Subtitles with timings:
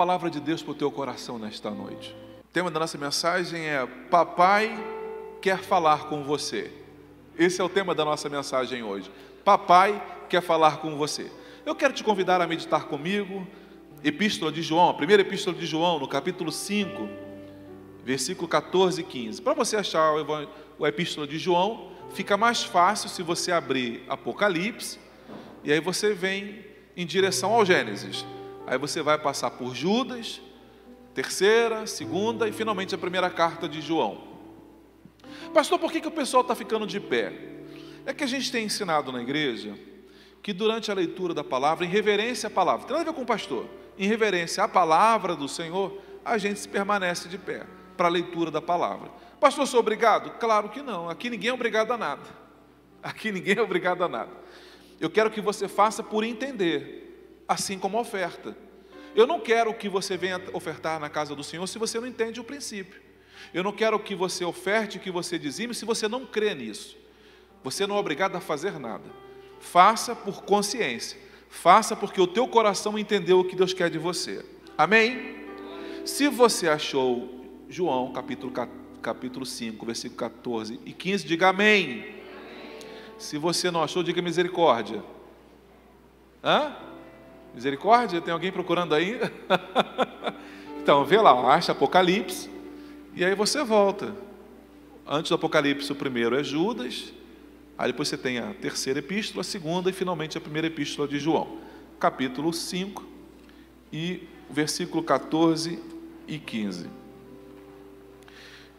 [0.00, 2.16] Palavra de Deus para o teu coração nesta noite.
[2.42, 4.82] O tema da nossa mensagem é Papai
[5.42, 6.72] quer falar com você.
[7.38, 9.10] Esse é o tema da nossa mensagem hoje.
[9.44, 11.30] Papai quer falar com você.
[11.66, 13.46] Eu quero te convidar a meditar comigo,
[14.02, 17.06] Epístola de João, a primeira Epístola de João, no capítulo 5,
[18.02, 19.42] versículo 14 e 15.
[19.42, 20.14] Para você achar
[20.78, 24.98] o Epístola de João, fica mais fácil se você abrir Apocalipse,
[25.62, 26.64] e aí você vem
[26.96, 28.24] em direção ao Gênesis.
[28.70, 30.40] Aí você vai passar por Judas,
[31.12, 34.28] terceira, segunda e finalmente a primeira carta de João.
[35.52, 37.32] Pastor, por que, que o pessoal está ficando de pé?
[38.06, 39.76] É que a gente tem ensinado na igreja
[40.40, 43.24] que durante a leitura da palavra, em reverência à palavra, tem nada a ver com
[43.24, 43.66] o pastor,
[43.98, 48.52] em reverência à palavra do Senhor, a gente se permanece de pé para a leitura
[48.52, 49.10] da palavra.
[49.40, 50.38] Pastor, sou obrigado?
[50.38, 52.22] Claro que não, aqui ninguém é obrigado a nada.
[53.02, 54.30] Aqui ninguém é obrigado a nada.
[55.00, 56.99] Eu quero que você faça por entender,
[57.50, 58.56] assim como a oferta.
[59.12, 62.38] Eu não quero que você venha ofertar na casa do Senhor se você não entende
[62.38, 63.02] o princípio.
[63.52, 66.96] Eu não quero que você oferte, que você dizime se você não crê nisso.
[67.64, 69.04] Você não é obrigado a fazer nada.
[69.58, 71.18] Faça por consciência.
[71.48, 74.46] Faça porque o teu coração entendeu o que Deus quer de você.
[74.78, 75.44] Amém?
[76.04, 78.52] Se você achou João capítulo,
[79.02, 82.14] capítulo 5, versículo 14 e 15, diga amém.
[83.18, 85.02] Se você não achou, diga misericórdia.
[86.44, 86.89] Hã?
[87.54, 88.20] Misericórdia?
[88.20, 89.18] Tem alguém procurando aí?
[90.80, 92.50] então, vê lá, acha Apocalipse,
[93.14, 94.14] e aí você volta.
[95.06, 97.12] Antes do Apocalipse, o primeiro é Judas,
[97.76, 101.18] aí depois você tem a terceira epístola, a segunda e finalmente a primeira epístola de
[101.18, 101.58] João,
[101.98, 103.04] capítulo 5
[103.92, 105.82] e versículo 14
[106.28, 106.88] e 15.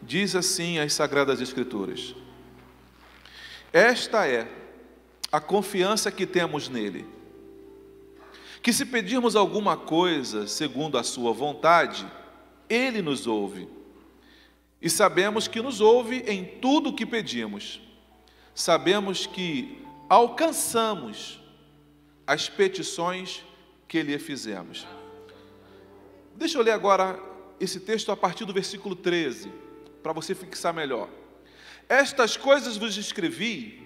[0.00, 2.14] Diz assim as Sagradas Escrituras:
[3.72, 4.48] Esta é
[5.30, 7.06] a confiança que temos nele
[8.62, 12.06] que se pedirmos alguma coisa segundo a Sua vontade,
[12.70, 13.68] Ele nos ouve.
[14.80, 17.80] E sabemos que nos ouve em tudo o que pedimos.
[18.54, 21.40] Sabemos que alcançamos
[22.24, 23.42] as petições
[23.88, 24.86] que lhe fizemos.
[26.36, 27.20] Deixa eu ler agora
[27.58, 29.50] esse texto a partir do versículo 13,
[30.02, 31.08] para você fixar melhor.
[31.88, 33.82] Estas coisas vos escrevi,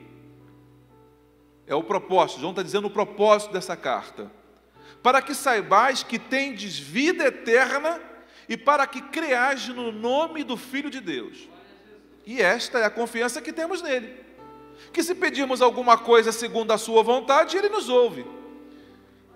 [1.66, 4.30] é o propósito, João está dizendo o propósito dessa carta
[5.02, 8.00] para que saibais que tendes vida eterna
[8.48, 11.48] e para que creais no nome do Filho de Deus.
[12.24, 14.14] E esta é a confiança que temos nele.
[14.92, 18.26] Que se pedirmos alguma coisa segundo a sua vontade, ele nos ouve.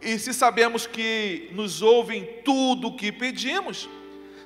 [0.01, 3.89] E se sabemos que nos ouve em tudo o que pedimos,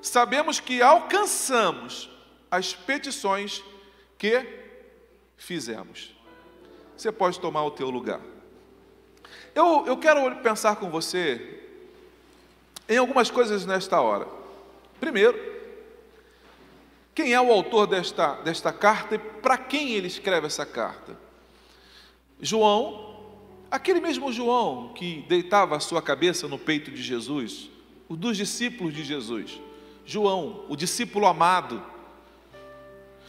[0.02, 2.10] sabemos que alcançamos
[2.50, 3.62] as petições
[4.18, 4.46] que
[5.36, 6.14] fizemos.
[6.96, 8.20] Você pode tomar o teu lugar.
[9.54, 11.60] Eu, eu quero pensar com você
[12.88, 14.26] em algumas coisas nesta hora.
[14.98, 15.38] Primeiro,
[17.14, 21.16] quem é o autor desta, desta carta e para quem ele escreve essa carta?
[22.40, 23.16] João,
[23.70, 27.70] aquele mesmo João que deitava a sua cabeça no peito de Jesus,
[28.08, 29.60] o dos discípulos de Jesus.
[30.04, 31.80] João, o discípulo amado.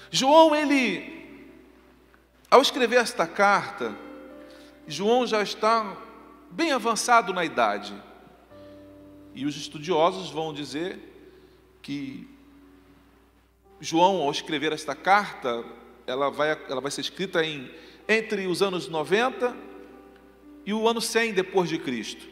[0.09, 1.39] João, ele,
[2.49, 3.95] ao escrever esta carta,
[4.87, 6.04] João já está
[6.55, 7.93] bem avançado na idade.
[9.33, 10.97] E os estudiosos vão dizer
[11.81, 12.25] que
[13.81, 15.65] João, ao escrever esta carta,
[16.07, 17.69] ela vai, ela vai ser escrita em,
[18.07, 19.53] entre os anos 90
[20.65, 22.25] e o ano 100 depois de Cristo.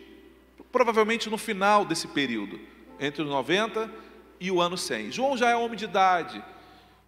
[0.71, 2.57] Provavelmente no final desse período,
[3.00, 3.92] entre os 90
[4.39, 5.12] e o ano 100.
[5.12, 6.42] João já é homem de idade,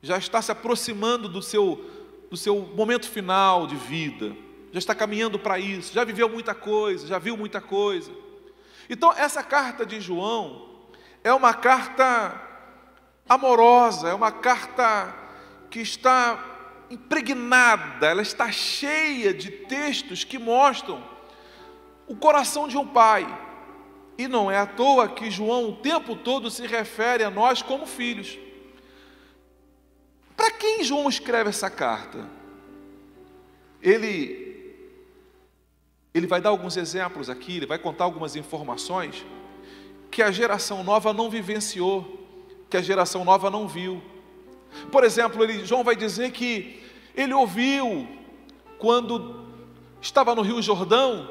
[0.01, 1.89] já está se aproximando do seu,
[2.29, 4.35] do seu momento final de vida
[4.75, 8.11] já está caminhando para isso, já viveu muita coisa, já viu muita coisa.
[8.89, 10.67] Então, essa carta de João
[11.23, 12.41] é uma carta
[13.27, 15.15] amorosa, é uma carta
[15.69, 21.01] que está impregnada, ela está cheia de textos que mostram
[22.05, 23.25] o coração de um pai,
[24.17, 27.85] E não é à toa que João o tempo todo se refere a nós como
[27.85, 28.37] filhos.
[30.35, 32.29] Para quem João escreve essa carta?
[33.81, 34.44] Ele
[36.15, 39.25] ele vai dar alguns exemplos aqui, ele vai contar algumas informações
[40.09, 42.25] que a geração nova não vivenciou,
[42.69, 44.01] que a geração nova não viu.
[44.89, 46.81] Por exemplo, ele, João vai dizer que
[47.13, 48.07] ele ouviu
[48.79, 49.45] quando
[50.01, 51.29] estava no Rio Jordão,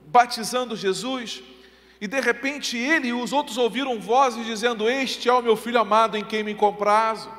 [0.00, 1.40] batizando Jesus,
[2.00, 5.78] e de repente ele e os outros ouviram vozes dizendo: Este é o meu filho
[5.78, 7.30] amado em quem me comprazo.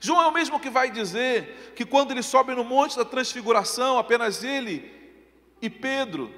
[0.00, 3.96] João é o mesmo que vai dizer que quando ele sobe no monte da transfiguração,
[3.96, 5.01] apenas ele
[5.62, 6.34] e Pedro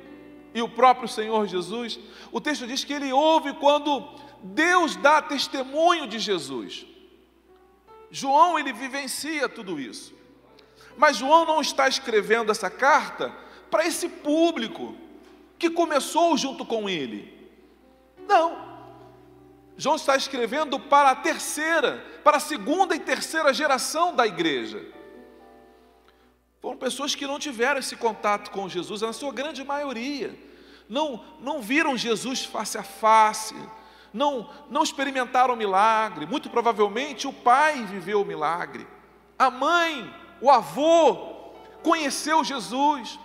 [0.55, 1.99] e o próprio Senhor Jesus,
[2.31, 4.09] o texto diz que ele ouve quando
[4.43, 6.87] Deus dá testemunho de Jesus.
[8.11, 10.15] João ele vivencia tudo isso.
[10.97, 13.35] Mas João não está escrevendo essa carta
[13.69, 14.94] para esse público
[15.59, 17.50] que começou junto com ele.
[18.29, 18.75] Não.
[19.77, 24.94] João está escrevendo para a terceira, para a segunda e terceira geração da igreja.
[26.75, 30.37] Foram pessoas que não tiveram esse contato com Jesus, na sua grande maioria.
[30.88, 33.55] Não, não viram Jesus face a face,
[34.12, 36.26] não, não experimentaram milagre.
[36.26, 38.88] Muito provavelmente o pai viveu o milagre,
[39.38, 41.53] a mãe, o avô
[41.85, 43.20] conheceu Jesus.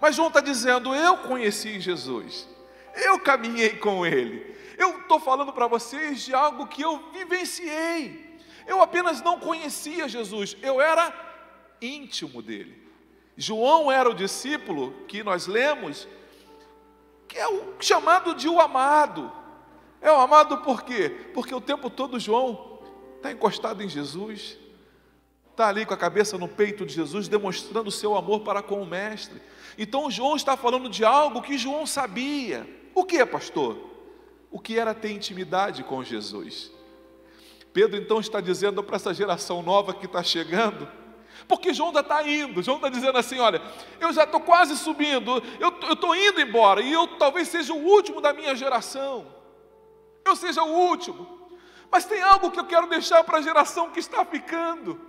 [0.00, 2.48] Mas João está dizendo: Eu conheci Jesus,
[2.94, 4.56] eu caminhei com Ele.
[4.78, 8.38] Eu estou falando para vocês de algo que eu vivenciei.
[8.68, 11.12] Eu apenas não conhecia Jesus, eu era
[11.82, 12.83] íntimo dele.
[13.36, 16.06] João era o discípulo que nós lemos,
[17.26, 19.32] que é o chamado de o amado.
[20.00, 21.08] É o amado por quê?
[21.32, 22.78] Porque o tempo todo João
[23.16, 24.58] está encostado em Jesus,
[25.50, 28.82] está ali com a cabeça no peito de Jesus, demonstrando o seu amor para com
[28.82, 29.40] o Mestre.
[29.78, 32.68] Então João está falando de algo que João sabia.
[32.94, 33.78] O que pastor?
[34.50, 36.70] O que era ter intimidade com Jesus.
[37.72, 40.86] Pedro então está dizendo para essa geração nova que está chegando,
[41.46, 43.60] porque João está indo, João está dizendo assim: olha,
[44.00, 48.20] eu já estou quase subindo, eu estou indo embora, e eu talvez seja o último
[48.20, 49.26] da minha geração,
[50.24, 51.48] eu seja o último,
[51.90, 55.00] mas tem algo que eu quero deixar para a geração que está ficando.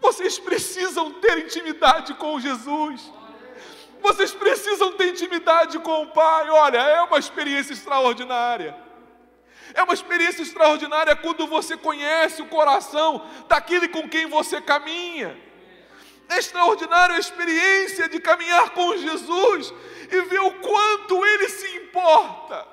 [0.00, 3.10] Vocês precisam ter intimidade com Jesus,
[4.02, 8.83] vocês precisam ter intimidade com o Pai, olha, é uma experiência extraordinária.
[9.74, 15.36] É uma experiência extraordinária quando você conhece o coração daquele com quem você caminha.
[16.28, 19.74] É extraordinária a experiência de caminhar com Jesus
[20.10, 22.66] e ver o quanto Ele se importa,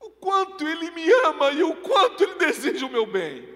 [0.00, 3.46] o quanto Ele me ama e o quanto Ele deseja o meu bem.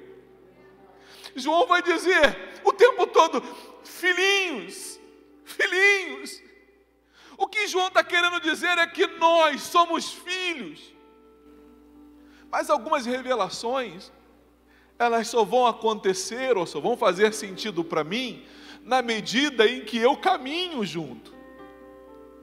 [1.34, 3.42] João vai dizer o tempo todo:
[3.82, 5.00] filhinhos,
[5.44, 6.42] filhinhos.
[7.38, 10.93] O que João está querendo dizer é que nós somos filhos
[12.54, 14.12] mas algumas revelações,
[14.96, 18.44] elas só vão acontecer ou só vão fazer sentido para mim
[18.84, 21.34] na medida em que eu caminho junto.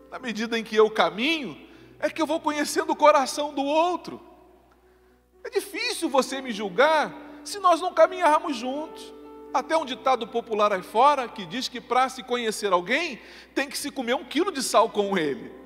[0.09, 1.57] Na medida em que eu caminho,
[1.97, 4.19] é que eu vou conhecendo o coração do outro.
[5.45, 7.15] É difícil você me julgar
[7.45, 9.13] se nós não caminharmos juntos.
[9.53, 13.21] Até um ditado popular aí fora que diz que para se conhecer alguém
[13.55, 15.60] tem que se comer um quilo de sal com ele.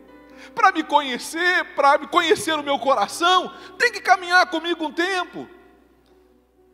[0.54, 5.48] Para me conhecer, para me conhecer o meu coração, tem que caminhar comigo um tempo.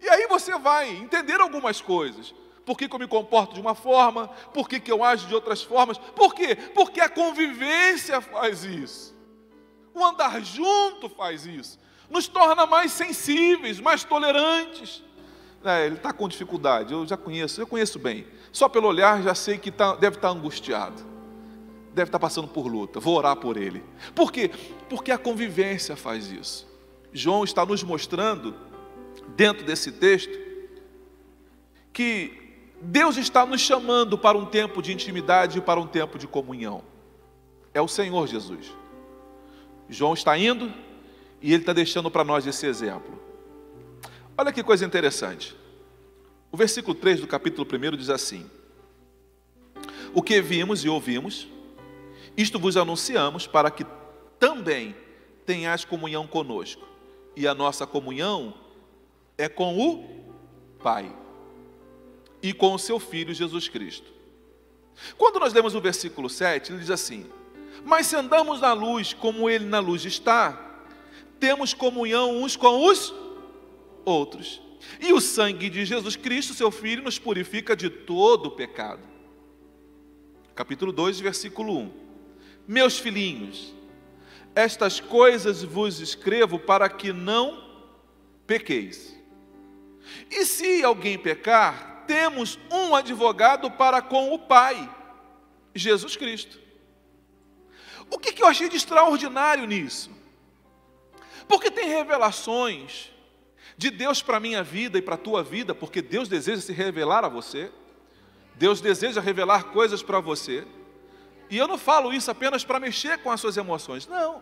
[0.02, 2.34] E aí você vai entender algumas coisas.
[2.66, 4.28] Por que, que eu me comporto de uma forma?
[4.54, 5.98] Por que, que eu ajo de outras formas?
[5.98, 6.56] Por quê?
[6.56, 9.16] Porque a convivência faz isso.
[9.94, 11.80] O andar junto faz isso.
[12.10, 15.04] Nos torna mais sensíveis, mais tolerantes.
[15.64, 18.26] É, ele está com dificuldade, eu já conheço, eu conheço bem.
[18.52, 21.11] Só pelo olhar já sei que tá, deve estar tá angustiado
[21.94, 23.84] deve estar passando por luta, vou orar por ele.
[24.16, 24.50] Por quê?
[24.90, 26.68] Porque a convivência faz isso.
[27.14, 28.56] João está nos mostrando,
[29.36, 30.38] dentro desse texto,
[31.92, 32.42] que
[32.82, 36.84] Deus está nos chamando para um tempo de intimidade e para um tempo de comunhão.
[37.74, 38.74] É o Senhor Jesus.
[39.90, 40.72] João está indo
[41.42, 43.20] e ele está deixando para nós esse exemplo.
[44.38, 45.56] Olha que coisa interessante.
[46.52, 48.50] O versículo 3 do capítulo 1 diz assim:
[50.14, 51.48] O que vimos e ouvimos,
[52.38, 53.86] isto vos anunciamos para que
[54.40, 54.96] também
[55.46, 56.88] tenhais comunhão conosco.
[57.36, 58.54] E a nossa comunhão
[59.38, 60.22] é com o
[60.82, 61.14] Pai
[62.42, 64.12] e com o seu Filho Jesus Cristo.
[65.18, 67.26] Quando nós lemos o versículo 7, ele diz assim:
[67.84, 70.80] Mas se andamos na luz como ele na luz está,
[71.40, 73.14] temos comunhão uns com os
[74.06, 74.62] outros.
[75.00, 79.02] E o sangue de Jesus Cristo, seu Filho, nos purifica de todo o pecado.
[80.56, 81.92] Capítulo 2, versículo 1.
[82.68, 83.74] Meus filhinhos,
[84.56, 87.70] estas coisas vos escrevo para que não
[88.46, 89.16] pequeis.
[90.30, 94.90] E se alguém pecar, temos um advogado para com o Pai,
[95.74, 96.60] Jesus Cristo.
[98.10, 100.12] O que, que eu achei de extraordinário nisso?
[101.48, 103.10] Porque tem revelações
[103.78, 106.74] de Deus para a minha vida e para a tua vida, porque Deus deseja se
[106.74, 107.72] revelar a você,
[108.56, 110.68] Deus deseja revelar coisas para você,
[111.52, 114.42] e eu não falo isso apenas para mexer com as suas emoções, não.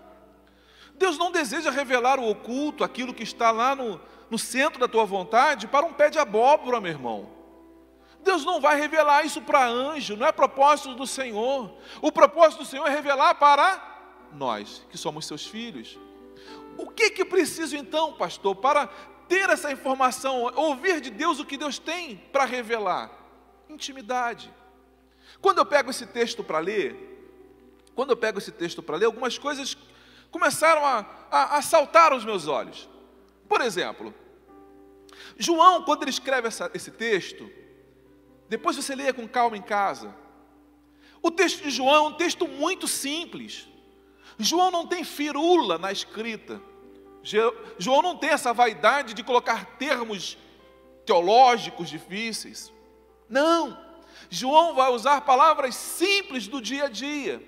[0.94, 4.00] Deus não deseja revelar o oculto, aquilo que está lá no,
[4.30, 7.30] no centro da tua vontade, para um pé de abóbora, meu irmão.
[8.24, 11.74] Deus não vai revelar isso para anjo, não é propósito do Senhor.
[12.00, 15.98] O propósito do Senhor é revelar para nós, que somos seus filhos.
[16.78, 18.88] O que que preciso então, pastor, para
[19.28, 23.10] ter essa informação, ouvir de Deus o que Deus tem para revelar?
[23.68, 24.54] Intimidade.
[25.42, 27.10] Quando eu pego esse texto para ler,
[27.96, 29.78] quando eu pego esse texto para ler, algumas coisas
[30.32, 32.90] começaram a, a, a saltar meus olhos.
[33.48, 34.14] Por exemplo,
[35.38, 37.50] João, quando ele escreve essa, esse texto,
[38.48, 40.14] depois você leia com calma em casa.
[41.22, 43.68] O texto de João é um texto muito simples.
[44.38, 46.62] João não tem firula na escrita.
[47.78, 50.38] João não tem essa vaidade de colocar termos
[51.06, 52.72] teológicos difíceis.
[53.28, 53.89] Não.
[54.30, 57.42] João vai usar palavras simples do dia a dia.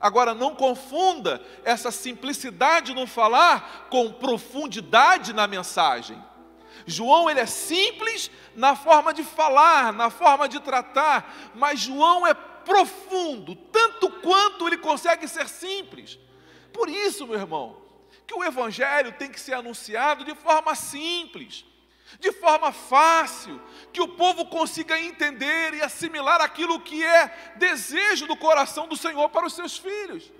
[0.00, 6.22] Agora, não confunda essa simplicidade no falar com profundidade na mensagem.
[6.86, 12.32] João ele é simples na forma de falar, na forma de tratar, mas João é
[12.32, 16.18] profundo, tanto quanto ele consegue ser simples.
[16.72, 17.76] Por isso, meu irmão,
[18.26, 21.64] que o evangelho tem que ser anunciado de forma simples,
[22.18, 23.60] de forma fácil,
[23.92, 29.28] que o povo consiga entender e assimilar aquilo que é desejo do coração do Senhor
[29.28, 30.32] para os seus filhos.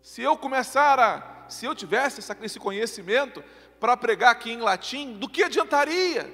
[0.00, 3.42] Se eu começar a, se eu tivesse esse conhecimento
[3.80, 6.32] para pregar aqui em latim, do que adiantaria?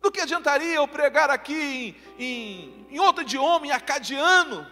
[0.00, 4.70] Do que adiantaria eu pregar aqui em, em, em outro idioma, em acadiano,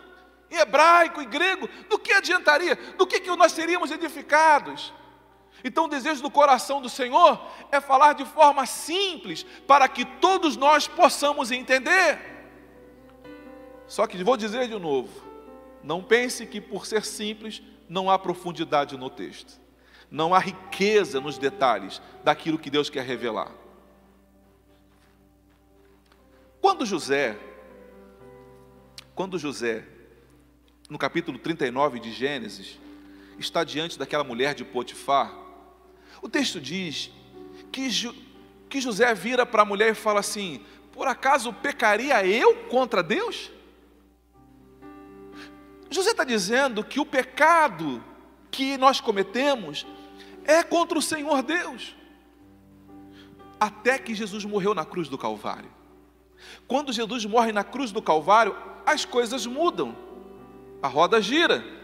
[0.50, 1.68] em hebraico e grego?
[1.88, 2.76] Do que adiantaria?
[2.96, 4.92] Do que, que nós seríamos edificados?
[5.64, 7.40] Então, o desejo do coração do Senhor
[7.70, 12.18] é falar de forma simples, para que todos nós possamos entender.
[13.86, 15.10] Só que vou dizer de novo:
[15.82, 19.60] não pense que por ser simples não há profundidade no texto,
[20.10, 23.52] não há riqueza nos detalhes daquilo que Deus quer revelar.
[26.60, 27.36] Quando José,
[29.14, 29.84] quando José,
[30.88, 32.78] no capítulo 39 de Gênesis,
[33.38, 35.41] está diante daquela mulher de Potifar,
[36.22, 37.10] o texto diz
[37.72, 37.88] que,
[38.70, 43.50] que José vira para a mulher e fala assim: Por acaso pecaria eu contra Deus?
[45.90, 48.02] José está dizendo que o pecado
[48.50, 49.84] que nós cometemos
[50.44, 51.94] é contra o Senhor Deus.
[53.58, 55.70] Até que Jesus morreu na cruz do Calvário.
[56.66, 59.96] Quando Jesus morre na cruz do Calvário, as coisas mudam,
[60.82, 61.81] a roda gira.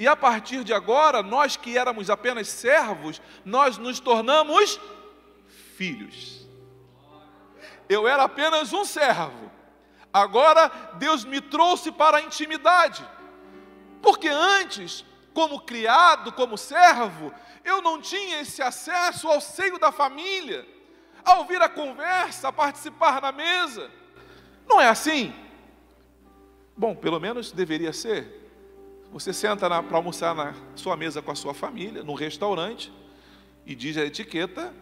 [0.00, 4.80] E a partir de agora, nós que éramos apenas servos, nós nos tornamos
[5.76, 6.48] filhos.
[7.86, 9.52] Eu era apenas um servo.
[10.10, 13.06] Agora Deus me trouxe para a intimidade.
[14.00, 15.04] Porque antes,
[15.34, 17.30] como criado, como servo,
[17.62, 20.66] eu não tinha esse acesso ao seio da família,
[21.22, 23.90] a ouvir a conversa, a participar na mesa.
[24.66, 25.30] Não é assim?
[26.74, 28.39] Bom, pelo menos deveria ser.
[29.12, 32.92] Você senta para almoçar na sua mesa com a sua família, num restaurante,
[33.66, 34.72] e diz a etiqueta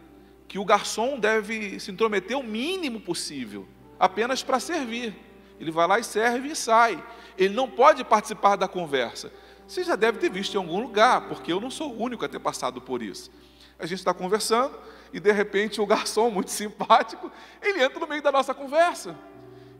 [0.47, 3.67] que o garçom deve se intrometer o mínimo possível,
[3.99, 5.15] apenas para servir.
[5.59, 7.03] Ele vai lá e serve e sai.
[7.37, 9.31] Ele não pode participar da conversa.
[9.67, 12.29] Você já deve ter visto em algum lugar, porque eu não sou o único a
[12.29, 13.31] ter passado por isso.
[13.79, 14.77] A gente está conversando
[15.11, 17.31] e de repente o garçom, muito simpático,
[17.61, 19.17] ele entra no meio da nossa conversa.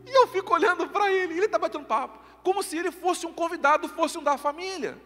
[0.04, 3.26] E eu fico olhando para ele, e ele está batendo papo, como se ele fosse
[3.26, 4.96] um convidado, fosse um da família.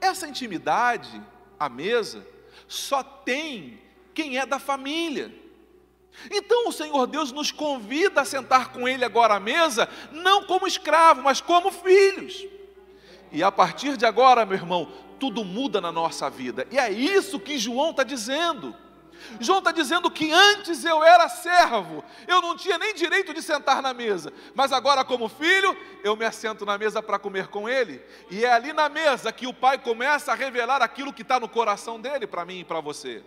[0.00, 1.22] Essa intimidade,
[1.58, 2.26] a mesa,
[2.68, 3.80] só tem
[4.14, 5.32] quem é da família.
[6.30, 10.66] Então o Senhor Deus nos convida a sentar com Ele agora à mesa, não como
[10.66, 12.46] escravo, mas como filhos.
[13.30, 16.66] E a partir de agora, meu irmão, tudo muda na nossa vida.
[16.70, 18.74] E é isso que João está dizendo.
[19.40, 23.82] João está dizendo que antes eu era servo, eu não tinha nem direito de sentar
[23.82, 28.02] na mesa, mas agora, como filho, eu me assento na mesa para comer com ele,
[28.30, 31.48] e é ali na mesa que o pai começa a revelar aquilo que está no
[31.48, 33.22] coração dele para mim e para você.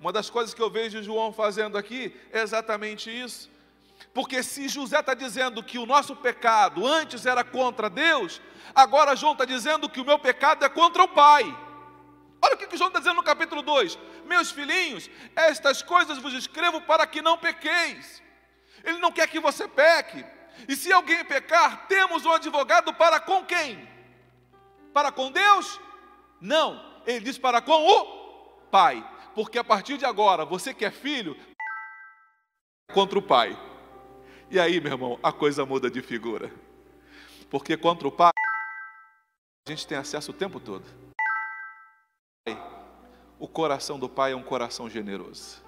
[0.00, 3.50] Uma das coisas que eu vejo João fazendo aqui é exatamente isso.
[4.14, 8.40] Porque se José está dizendo que o nosso pecado antes era contra Deus,
[8.74, 11.54] agora João está dizendo que o meu pecado é contra o Pai.
[12.42, 16.80] Olha o que João está dizendo no capítulo 2: Meus filhinhos, estas coisas vos escrevo
[16.80, 18.22] para que não pequeis.
[18.82, 20.24] Ele não quer que você peque.
[20.68, 23.88] E se alguém pecar, temos um advogado para com quem?
[24.92, 25.80] Para com Deus?
[26.40, 28.04] Não, ele diz para com o
[28.70, 29.06] Pai.
[29.34, 31.36] Porque a partir de agora, você que é filho,
[32.92, 33.58] contra o Pai.
[34.50, 36.52] E aí, meu irmão, a coisa muda de figura.
[37.48, 38.32] Porque contra o Pai,
[39.66, 41.09] a gente tem acesso o tempo todo.
[43.40, 45.62] O coração do Pai é um coração generoso.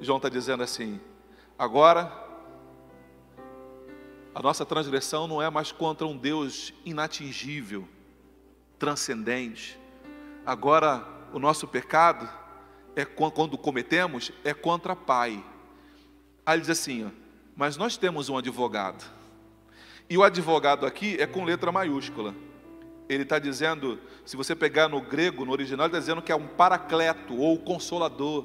[0.00, 1.00] João está dizendo assim:
[1.58, 2.12] agora,
[4.32, 7.88] a nossa transgressão não é mais contra um Deus inatingível,
[8.78, 9.76] transcendente.
[10.46, 12.30] Agora, o nosso pecado
[12.94, 15.44] é quando cometemos é contra Pai.
[16.46, 17.10] Aí ele diz assim: ó,
[17.56, 19.04] mas nós temos um advogado.
[20.08, 22.32] E o advogado aqui é com letra maiúscula.
[23.08, 26.36] Ele está dizendo, se você pegar no grego, no original, ele está dizendo que é
[26.36, 28.44] um paracleto ou consolador.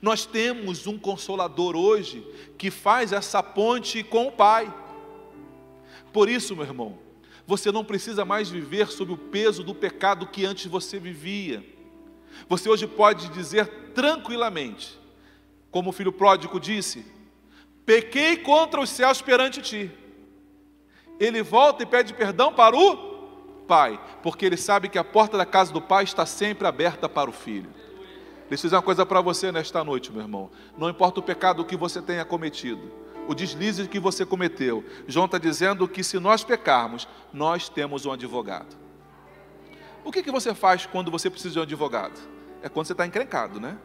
[0.00, 4.72] Nós temos um consolador hoje que faz essa ponte com o Pai.
[6.12, 6.98] Por isso, meu irmão,
[7.46, 11.62] você não precisa mais viver sob o peso do pecado que antes você vivia.
[12.48, 14.98] Você hoje pode dizer tranquilamente,
[15.70, 17.04] como o filho pródigo disse:
[17.84, 19.90] Pequei contra os céus perante ti.
[21.20, 23.13] Ele volta e pede perdão para o
[23.66, 27.28] pai, porque ele sabe que a porta da casa do pai está sempre aberta para
[27.28, 27.70] o filho.
[28.48, 30.50] Deixa eu dizer uma coisa para você nesta noite, meu irmão.
[30.76, 32.92] Não importa o pecado que você tenha cometido,
[33.26, 34.84] o deslize que você cometeu.
[35.08, 38.76] João está dizendo que se nós pecarmos, nós temos um advogado.
[40.04, 42.20] O que, que você faz quando você precisa de um advogado?
[42.62, 43.78] É quando você está encrencado, né?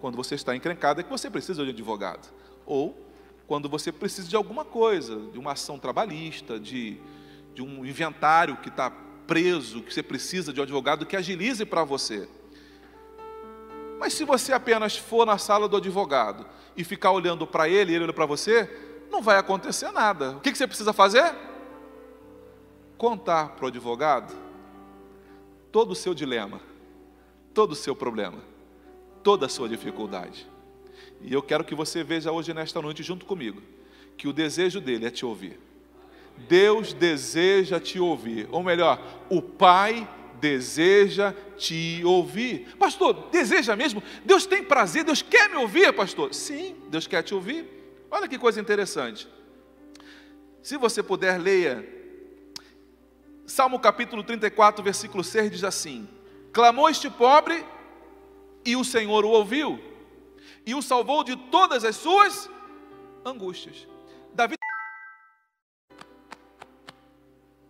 [0.00, 2.28] Quando você está encrencado é que você precisa de um advogado.
[2.66, 2.98] Ou
[3.46, 6.98] quando você precisa de alguma coisa, de uma ação trabalhista, de,
[7.54, 8.92] de um inventário que está
[9.26, 12.28] preso, que você precisa de um advogado que agilize para você.
[13.98, 16.44] Mas se você apenas for na sala do advogado
[16.76, 18.68] e ficar olhando para ele e ele olhando para você,
[19.10, 20.32] não vai acontecer nada.
[20.32, 21.34] O que você precisa fazer?
[22.98, 24.34] Contar para o advogado
[25.70, 26.60] todo o seu dilema,
[27.54, 28.38] todo o seu problema,
[29.22, 30.46] toda a sua dificuldade.
[31.20, 33.62] E eu quero que você veja hoje, nesta noite, junto comigo,
[34.16, 35.58] que o desejo dele é te ouvir.
[36.36, 40.08] Deus deseja te ouvir, ou melhor, o Pai
[40.40, 42.74] deseja te ouvir.
[42.78, 44.02] Pastor, deseja mesmo?
[44.24, 46.34] Deus tem prazer, Deus quer me ouvir, pastor?
[46.34, 47.64] Sim, Deus quer te ouvir.
[48.10, 49.28] Olha que coisa interessante.
[50.62, 51.88] Se você puder, leia.
[53.46, 56.08] Salmo capítulo 34, versículo 6 diz assim:
[56.52, 57.64] Clamou este pobre
[58.64, 59.92] e o Senhor o ouviu
[60.64, 62.48] e o salvou de todas as suas
[63.24, 63.88] angústias.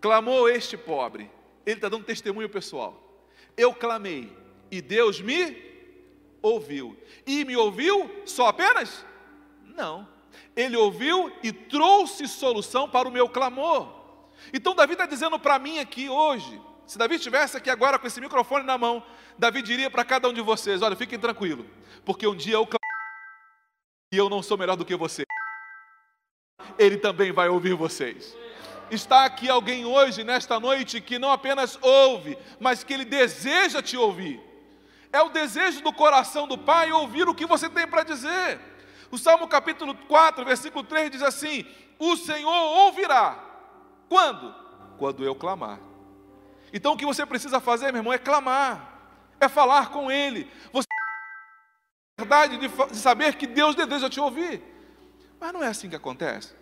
[0.03, 1.31] Clamou este pobre,
[1.65, 3.01] ele está dando testemunho pessoal.
[3.57, 4.37] Eu clamei
[4.71, 5.57] e Deus me
[6.43, 6.97] ouviu.
[7.25, 9.07] E me ouviu só apenas?
[9.65, 10.09] Não.
[10.57, 14.03] Ele ouviu e trouxe solução para o meu clamor.
[14.53, 18.21] Então Davi está dizendo para mim aqui hoje, se Davi estivesse aqui agora com esse
[18.21, 19.05] microfone na mão,
[19.39, 21.65] Davi diria para cada um de vocês: olha, fiquem tranquilos,
[22.05, 22.69] porque um dia eu
[24.13, 25.23] e eu não sou melhor do que você.
[26.77, 28.37] Ele também vai ouvir vocês.
[28.93, 33.97] Está aqui alguém hoje, nesta noite, que não apenas ouve, mas que ele deseja te
[33.97, 34.39] ouvir.
[35.11, 38.61] É o desejo do coração do Pai ouvir o que você tem para dizer.
[39.11, 41.65] O Salmo capítulo 4, versículo 3 diz assim:
[41.99, 43.43] O Senhor ouvirá.
[44.11, 44.55] Quando?
[44.99, 45.81] Quando eu clamar.
[46.71, 49.01] Então o que você precisa fazer, meu irmão, é clamar,
[49.41, 50.51] é falar com Ele.
[50.71, 50.87] Você
[52.19, 54.63] verdade de, de saber que Deus deseja te ouvir.
[55.41, 56.62] Mas não é assim que acontece.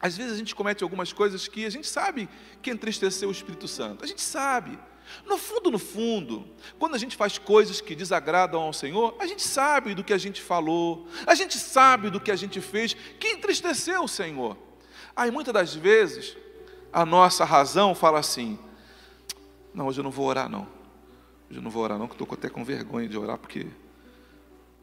[0.00, 2.28] Às vezes a gente comete algumas coisas que a gente sabe
[2.62, 4.04] que entristeceu o Espírito Santo.
[4.04, 4.78] A gente sabe.
[5.26, 9.42] No fundo, no fundo, quando a gente faz coisas que desagradam ao Senhor, a gente
[9.42, 13.28] sabe do que a gente falou, a gente sabe do que a gente fez que
[13.28, 14.56] entristeceu o Senhor.
[15.16, 16.36] Aí muitas das vezes
[16.92, 18.58] a nossa razão fala assim:
[19.74, 20.66] Não, hoje eu não vou orar, não.
[21.50, 23.66] Hoje eu não vou orar, não, que estou até com vergonha de orar, porque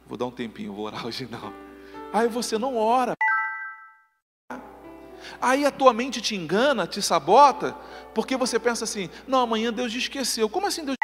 [0.08, 1.54] Vou dar um tempinho, vou orar hoje não.
[2.14, 3.14] Aí você não ora.
[5.42, 7.76] Aí a tua mente te engana, te sabota,
[8.14, 10.50] porque você pensa assim: não, amanhã Deus esqueceu.
[10.50, 10.98] Como assim Deus?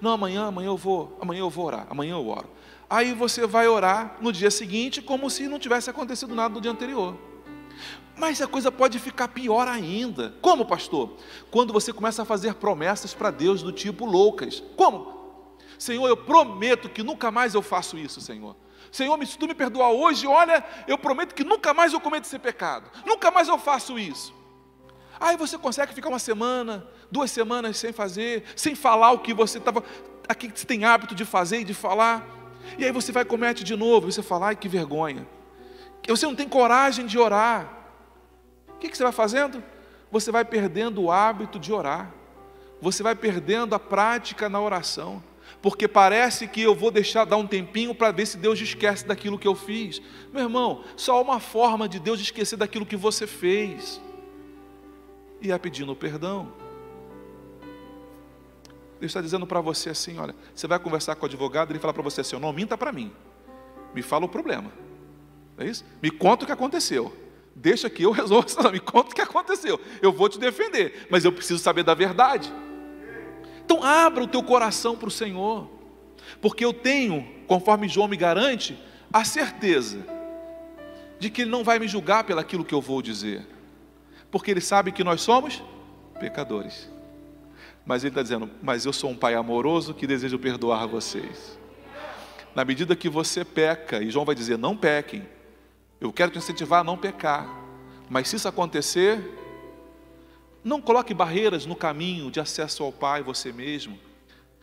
[0.00, 2.48] Não, amanhã, amanhã eu vou, amanhã eu vou orar, amanhã eu oro.
[2.88, 6.70] Aí você vai orar no dia seguinte, como se não tivesse acontecido nada no dia
[6.70, 7.16] anterior.
[8.16, 10.34] Mas a coisa pode ficar pior ainda.
[10.40, 11.16] Como, pastor?
[11.50, 14.62] Quando você começa a fazer promessas para Deus do tipo loucas.
[14.76, 15.18] Como?
[15.78, 18.56] Senhor, eu prometo que nunca mais eu faço isso, Senhor.
[18.90, 22.38] Senhor, se tu me perdoar hoje, olha, eu prometo que nunca mais eu cometo esse
[22.38, 24.34] pecado, nunca mais eu faço isso.
[25.20, 29.58] Aí você consegue ficar uma semana, duas semanas sem fazer, sem falar o que você
[29.58, 29.82] estava,
[30.28, 32.24] aqui você tem hábito de fazer e de falar.
[32.76, 35.26] E aí você vai comete de novo, e você fala, ai que vergonha.
[36.06, 37.68] Você não tem coragem de orar.
[38.68, 39.62] O que, que você vai fazendo?
[40.10, 42.12] Você vai perdendo o hábito de orar.
[42.80, 45.22] Você vai perdendo a prática na oração.
[45.60, 49.38] Porque parece que eu vou deixar dar um tempinho para ver se Deus esquece daquilo
[49.38, 50.00] que eu fiz.
[50.32, 54.00] Meu irmão, só há uma forma de Deus esquecer daquilo que você fez.
[55.40, 56.52] E é pedindo perdão.
[59.00, 61.94] Deus está dizendo para você assim: olha, você vai conversar com o advogado ele fala
[61.94, 63.12] para você assim: não minta para mim,
[63.94, 64.72] me fala o problema.
[65.56, 65.84] É isso?
[66.02, 67.12] Me conta o que aconteceu.
[67.54, 69.80] Deixa que eu resolvo isso, não, me conta o que aconteceu.
[70.00, 72.52] Eu vou te defender, mas eu preciso saber da verdade.
[73.68, 75.68] Então abra o teu coração para o Senhor,
[76.40, 80.06] porque eu tenho, conforme João me garante, a certeza
[81.18, 83.46] de que Ele não vai me julgar pelaquilo que eu vou dizer,
[84.30, 85.62] porque Ele sabe que nós somos
[86.18, 86.90] pecadores.
[87.84, 91.58] Mas Ele está dizendo: Mas eu sou um Pai amoroso que desejo perdoar vocês.
[92.54, 95.28] Na medida que você peca, e João vai dizer: Não pequem,
[96.00, 97.46] eu quero te incentivar a não pecar.
[98.08, 99.37] Mas se isso acontecer,
[100.68, 103.98] não coloque barreiras no caminho de acesso ao Pai você mesmo.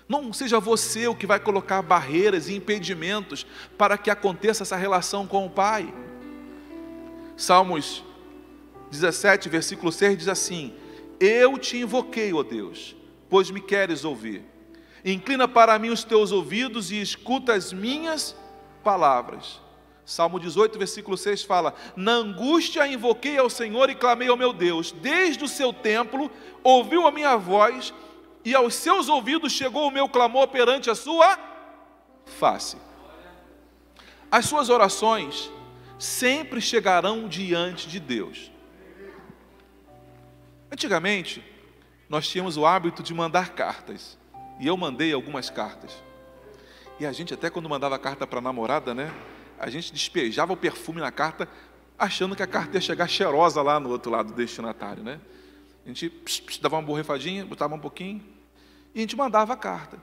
[0.07, 3.43] Não seja você o que vai colocar barreiras e impedimentos
[3.75, 5.91] para que aconteça essa relação com o Pai.
[7.35, 8.03] Salmos
[8.91, 10.75] 17, versículo 6 diz assim:
[11.19, 12.95] Eu te invoquei, ó Deus,
[13.27, 14.43] pois me queres ouvir.
[15.03, 18.35] Inclina para mim os teus ouvidos e escuta as minhas
[18.83, 19.59] palavras.
[20.05, 24.91] Salmo 18, versículo 6 fala: Na angústia invoquei ao Senhor e clamei ao meu Deus.
[24.91, 26.29] Desde o seu templo
[26.63, 27.93] ouviu a minha voz
[28.43, 31.39] e aos seus ouvidos chegou o meu clamor perante a sua
[32.25, 32.77] face.
[34.29, 35.49] As suas orações
[35.97, 38.51] sempre chegarão diante de Deus.
[40.71, 41.43] Antigamente,
[42.07, 44.17] nós tínhamos o hábito de mandar cartas.
[44.59, 46.03] E eu mandei algumas cartas.
[46.99, 49.11] E a gente, até quando mandava carta para a namorada, né?
[49.59, 51.47] A gente despejava o perfume na carta,
[51.97, 55.19] achando que a carta ia chegar cheirosa lá no outro lado do destinatário, né?
[55.85, 58.23] A gente pss, pss, dava uma borrifadinha, botava um pouquinho,
[58.93, 59.97] e a gente mandava a carta.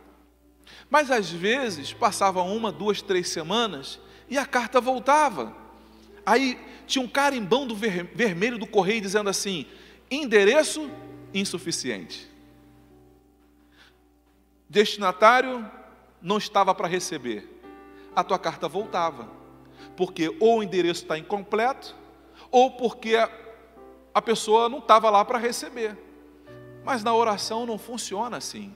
[0.89, 5.55] Mas às vezes passava uma, duas, três semanas e a carta voltava.
[6.25, 9.67] Aí tinha um carimbão do ver, vermelho do correio dizendo assim:
[10.11, 10.91] endereço
[11.35, 12.31] insuficiente.
[14.69, 15.69] Destinatário
[16.21, 17.49] não estava para receber.
[18.15, 19.29] A tua carta voltava.
[19.97, 21.95] Porque ou o endereço está incompleto,
[22.51, 23.17] ou porque
[24.15, 25.97] a, pessoa não estava lá para receber.
[26.85, 28.75] Mas na oração não funciona assim.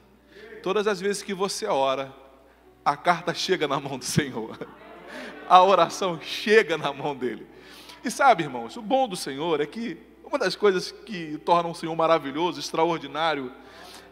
[0.63, 2.13] Todas as vezes que você ora,
[2.85, 4.59] a carta chega na mão do Senhor.
[5.49, 7.47] A oração chega na mão dele.
[8.05, 11.75] E sabe, irmãos, o bom do Senhor é que uma das coisas que tornam o
[11.75, 13.53] Senhor maravilhoso, extraordinário,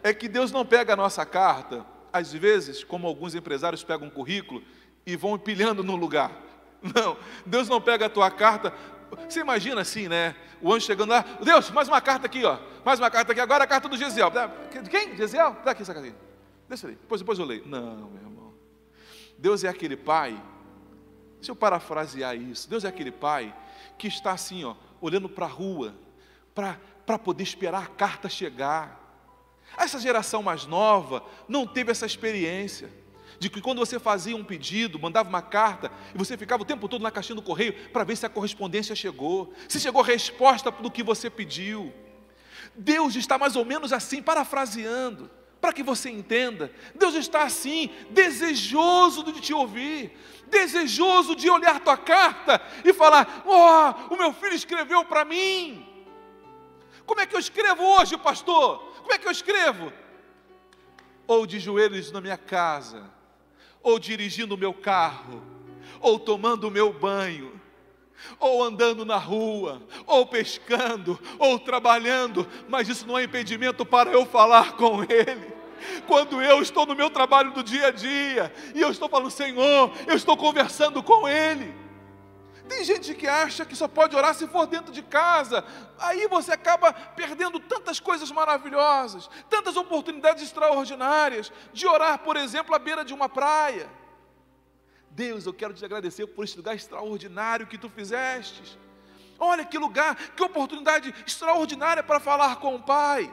[0.03, 4.11] é que Deus não pega a nossa carta, às vezes, como alguns empresários pegam um
[4.11, 4.63] currículo
[5.05, 6.31] e vão empilhando no lugar.
[6.95, 7.17] Não,
[7.47, 8.73] Deus não pega a tua carta.
[9.29, 10.37] Você imagina assim, né?
[10.61, 12.59] O anjo chegando lá, Deus, mais uma carta aqui, ó.
[12.85, 14.31] Mais uma carta aqui, agora a carta do Gesiel.
[14.31, 15.17] De quem?
[15.17, 15.57] Gesiel?
[15.65, 16.17] Dá aqui essa cartinha.
[16.69, 17.67] Deixa ali, depois, depois eu leio.
[17.67, 18.53] Não, meu irmão.
[19.39, 20.41] Deus é aquele pai,
[21.37, 22.69] deixa eu parafrasear isso.
[22.69, 23.55] Deus é aquele pai
[23.97, 25.95] que está assim, ó, olhando para a rua,
[26.55, 29.01] para poder esperar a carta chegar.
[29.77, 32.91] Essa geração mais nova não teve essa experiência
[33.39, 36.89] de que quando você fazia um pedido, mandava uma carta, e você ficava o tempo
[36.89, 40.71] todo na caixinha do correio para ver se a correspondência chegou, se chegou a resposta
[40.71, 41.93] do que você pediu.
[42.75, 46.71] Deus está mais ou menos assim, parafraseando, para que você entenda.
[46.95, 50.17] Deus está assim, desejoso de te ouvir,
[50.49, 55.87] desejoso de olhar tua carta e falar: oh, o meu filho escreveu para mim.
[57.07, 58.79] Como é que eu escrevo hoje, pastor?
[59.01, 59.93] Como é que eu escrevo?
[61.27, 63.11] Ou de joelhos na minha casa,
[63.85, 65.41] ou dirigindo o meu carro,
[66.01, 67.61] ou tomando o meu banho,
[68.41, 74.25] ou andando na rua, ou pescando, ou trabalhando, mas isso não é impedimento para eu
[74.25, 75.53] falar com Ele.
[76.07, 79.93] Quando eu estou no meu trabalho do dia a dia, e eu estou falando, Senhor,
[80.07, 81.84] eu estou conversando com Ele.
[82.69, 85.65] Tem gente que acha que só pode orar se for dentro de casa.
[85.99, 92.79] Aí você acaba perdendo tantas coisas maravilhosas, tantas oportunidades extraordinárias de orar, por exemplo, à
[92.79, 93.89] beira de uma praia.
[95.11, 98.79] Deus, eu quero te agradecer por esse lugar extraordinário que tu fizestes.
[99.39, 103.31] Olha que lugar, que oportunidade extraordinária para falar com o Pai.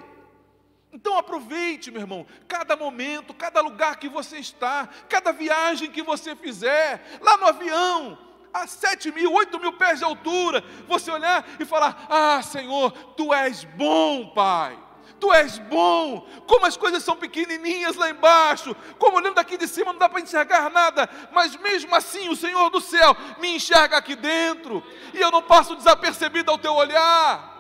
[0.91, 6.35] Então aproveite, meu irmão, cada momento, cada lugar que você está, cada viagem que você
[6.35, 11.65] fizer, lá no avião, a sete mil, oito mil pés de altura, você olhar e
[11.65, 14.77] falar: Ah, Senhor, tu és bom, Pai.
[15.19, 19.93] Tu és bom, como as coisas são pequenininhas lá embaixo, como olhando daqui de cima
[19.93, 24.15] não dá para enxergar nada, mas mesmo assim o Senhor do céu me enxerga aqui
[24.15, 24.83] dentro,
[25.13, 27.55] e eu não passo desapercebido ao teu olhar.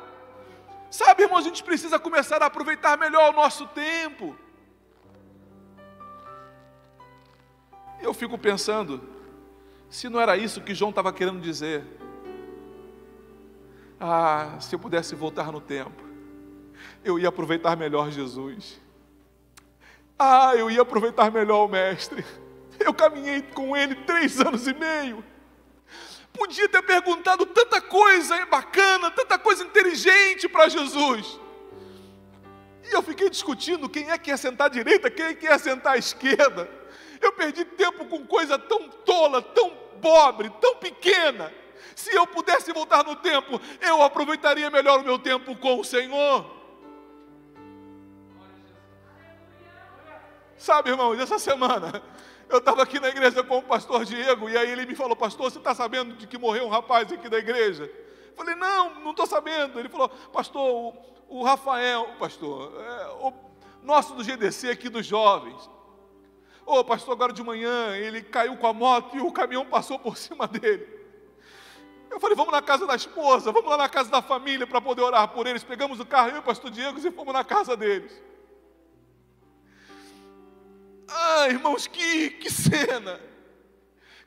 [0.89, 4.35] Sabe, irmão, a gente precisa começar a aproveitar melhor o nosso tempo.
[8.01, 9.07] Eu fico pensando,
[9.91, 11.83] se não era isso que João estava querendo dizer.
[13.99, 16.01] Ah, se eu pudesse voltar no tempo,
[17.03, 18.79] eu ia aproveitar melhor Jesus.
[20.17, 22.25] Ah, eu ia aproveitar melhor o Mestre.
[22.79, 25.23] Eu caminhei com ele três anos e meio.
[26.33, 31.39] Podia ter perguntado tanta coisa bacana, tanta coisa inteligente para Jesus.
[32.89, 35.59] E eu fiquei discutindo quem é que ia sentar à direita, quem é que ia
[35.59, 36.80] sentar à esquerda.
[37.21, 39.69] Eu perdi tempo com coisa tão tola, tão
[40.01, 41.53] pobre, tão pequena.
[41.95, 46.45] Se eu pudesse voltar no tempo, eu aproveitaria melhor o meu tempo com o Senhor.
[50.57, 52.01] Sabe, irmãos, essa semana
[52.51, 55.49] eu estava aqui na igreja com o pastor Diego, e aí ele me falou, pastor,
[55.49, 57.83] você está sabendo de que morreu um rapaz aqui da igreja?
[57.83, 59.79] Eu falei, não, não estou sabendo.
[59.79, 63.33] Ele falou, pastor, o, o Rafael, pastor, é, o
[63.81, 65.69] nosso do GDC aqui dos jovens.
[66.65, 69.97] Ô, oh, pastor, agora de manhã ele caiu com a moto e o caminhão passou
[69.97, 70.87] por cima dele.
[72.09, 75.01] Eu falei, vamos na casa da esposa, vamos lá na casa da família para poder
[75.01, 75.63] orar por eles.
[75.63, 78.11] Pegamos o carro, eu e o pastor Diego, e fomos na casa deles.
[81.07, 83.19] Ah, irmãos, que, que cena,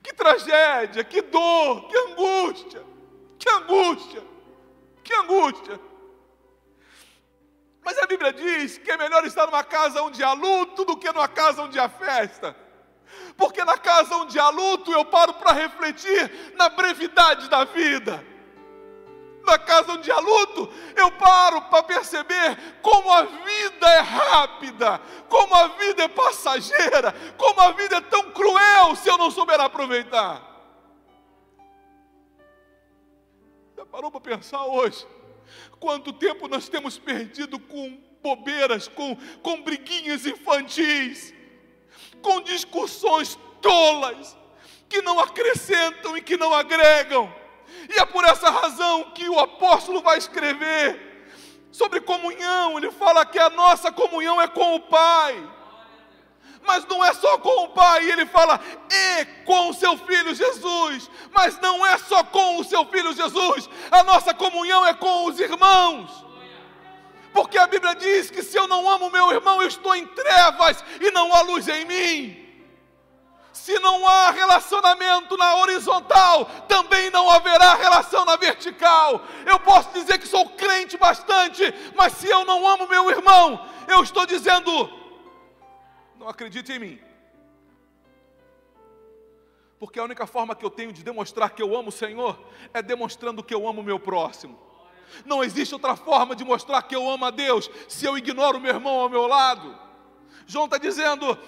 [0.02, 2.82] que tragédia, que dor, que angústia,
[3.38, 4.22] que angústia,
[5.02, 5.80] que angústia.
[7.84, 11.12] Mas a Bíblia diz que é melhor estar numa casa onde há luto do que
[11.12, 12.56] numa casa onde há festa.
[13.36, 18.34] Porque na casa onde há luto eu paro para refletir na brevidade da vida
[19.44, 25.54] na casa onde há luto, eu paro para perceber como a vida é rápida, como
[25.54, 30.42] a vida é passageira, como a vida é tão cruel se eu não souber aproveitar.
[33.76, 35.06] Já parou para pensar hoje?
[35.78, 41.34] Quanto tempo nós temos perdido com bobeiras, com, com briguinhas infantis,
[42.22, 44.36] com discussões tolas,
[44.88, 47.32] que não acrescentam e que não agregam
[47.88, 51.28] e é por essa razão que o apóstolo vai escrever
[51.70, 52.78] sobre comunhão.
[52.78, 55.50] Ele fala que a nossa comunhão é com o Pai.
[56.66, 61.10] Mas não é só com o Pai, ele fala e com o seu filho Jesus.
[61.32, 65.38] Mas não é só com o seu filho Jesus, a nossa comunhão é com os
[65.38, 66.24] irmãos.
[67.32, 70.84] Porque a Bíblia diz que se eu não amo meu irmão, eu estou em trevas
[71.00, 72.44] e não há luz em mim.
[73.52, 79.20] Se não há relacionamento na horizontal, também não haverá relação na vertical.
[79.46, 84.02] Eu posso dizer que sou crente bastante, mas se eu não amo meu irmão, eu
[84.02, 84.90] estou dizendo:
[86.28, 86.98] acredite em mim.
[89.78, 92.38] Porque a única forma que eu tenho de demonstrar que eu amo o Senhor
[92.72, 94.58] é demonstrando que eu amo o meu próximo.
[95.24, 98.60] Não existe outra forma de mostrar que eu amo a Deus se eu ignoro o
[98.60, 99.78] meu irmão ao meu lado.
[100.46, 101.38] João está dizendo: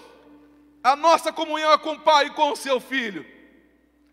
[0.83, 3.27] a nossa comunhão é com o Pai e com o seu Filho.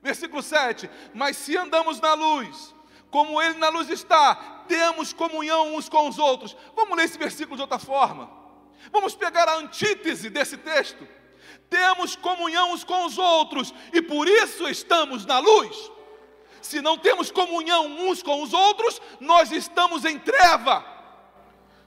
[0.02, 2.73] Versículo 7: Mas se andamos na luz,
[3.12, 4.36] como Ele na luz está,
[4.67, 6.56] temos comunhão uns com os outros.
[6.76, 8.43] Vamos ler esse versículo de outra forma.
[8.91, 11.08] Vamos pegar a antítese desse texto.
[11.69, 15.91] Temos comunhão uns com os outros e por isso estamos na luz.
[16.62, 20.86] Se não temos comunhão uns com os outros, nós estamos em treva.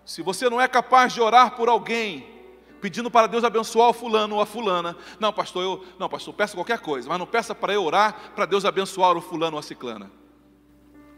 [0.05, 2.37] Se você não é capaz de orar por alguém,
[2.81, 4.97] pedindo para Deus abençoar o fulano ou a fulana.
[5.19, 8.47] Não, pastor, eu, não, pastor, peça qualquer coisa, mas não peça para eu orar para
[8.47, 10.11] Deus abençoar o fulano ou a ciclana.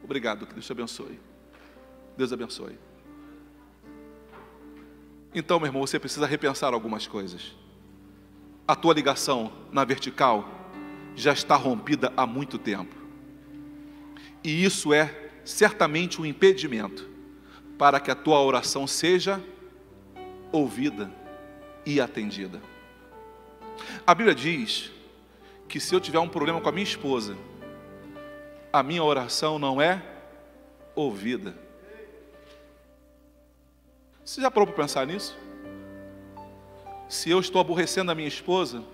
[0.03, 1.21] Obrigado, que Deus te abençoe.
[2.17, 2.79] Deus abençoe.
[5.35, 7.55] Então, meu irmão, você precisa repensar algumas coisas.
[8.67, 10.49] A tua ligação na vertical
[11.15, 12.95] já está rompida há muito tempo.
[14.43, 17.09] E isso é certamente um impedimento
[17.77, 19.43] para que a tua oração seja
[20.51, 21.11] ouvida
[21.85, 22.61] e atendida.
[24.07, 24.91] A Bíblia diz
[25.69, 27.37] que se eu tiver um problema com a minha esposa,
[28.73, 30.03] a minha oração não é
[30.95, 31.55] ouvida.
[34.29, 35.35] Você já parou para pensar nisso?
[37.09, 38.85] Se eu estou aborrecendo a minha esposa,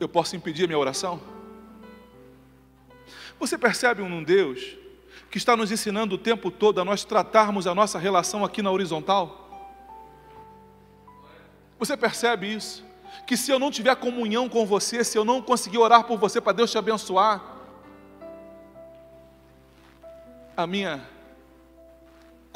[0.00, 1.20] eu posso impedir a minha oração?
[3.38, 4.74] Você percebe um Deus
[5.30, 8.70] que está nos ensinando o tempo todo a nós tratarmos a nossa relação aqui na
[8.70, 9.50] horizontal?
[11.78, 12.82] Você percebe isso?
[13.26, 16.40] Que se eu não tiver comunhão com você, se eu não conseguir orar por você
[16.40, 17.54] para Deus te abençoar,
[20.56, 21.15] a minha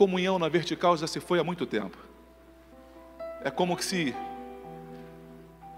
[0.00, 1.98] comunhão na vertical já se foi há muito tempo.
[3.44, 4.14] É como se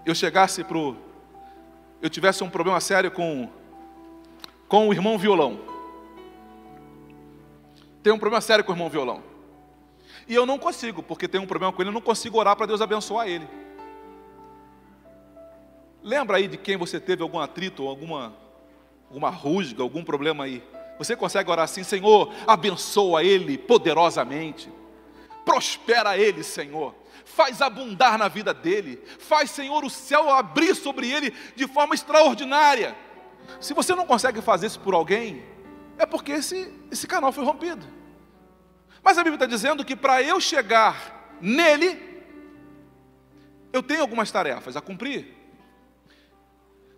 [0.05, 3.49] eu chegasse para eu tivesse um problema sério com
[4.65, 5.59] com o irmão violão.
[8.01, 9.21] Tem um problema sério com o irmão violão.
[10.25, 12.65] E eu não consigo, porque tem um problema com ele, eu não consigo orar para
[12.65, 13.47] Deus abençoar ele.
[16.01, 18.33] Lembra aí de quem você teve algum atrito, alguma,
[19.09, 20.63] alguma rusga, algum problema aí?
[20.97, 24.71] Você consegue orar assim, Senhor, abençoa ele poderosamente,
[25.43, 26.93] prospera ele, Senhor,
[27.25, 32.95] faz abundar na vida dele, faz, Senhor, o céu abrir sobre ele de forma extraordinária.
[33.59, 35.43] Se você não consegue fazer isso por alguém,
[35.97, 37.85] é porque esse, esse canal foi rompido.
[39.03, 41.99] Mas a Bíblia está dizendo que para eu chegar nele,
[43.73, 45.42] eu tenho algumas tarefas a cumprir.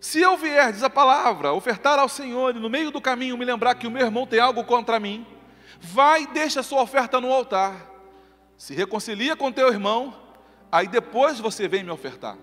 [0.00, 3.44] Se eu vier, diz a palavra, ofertar ao Senhor e no meio do caminho me
[3.44, 5.26] lembrar que o meu irmão tem algo contra mim,
[5.80, 7.90] vai e deixa a sua oferta no altar.
[8.56, 10.14] Se reconcilia com teu irmão,
[10.70, 12.36] aí depois você vem me ofertar.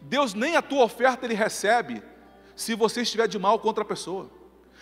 [0.00, 2.02] Deus nem a tua oferta ele recebe
[2.54, 4.30] se você estiver de mal contra a pessoa.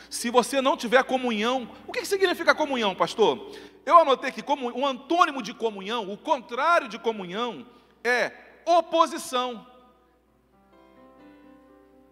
[0.09, 3.53] Se você não tiver comunhão, o que significa comunhão, pastor?
[3.85, 7.67] Eu anotei que como um antônimo de comunhão, o contrário de comunhão
[8.03, 8.33] é
[8.65, 9.67] oposição,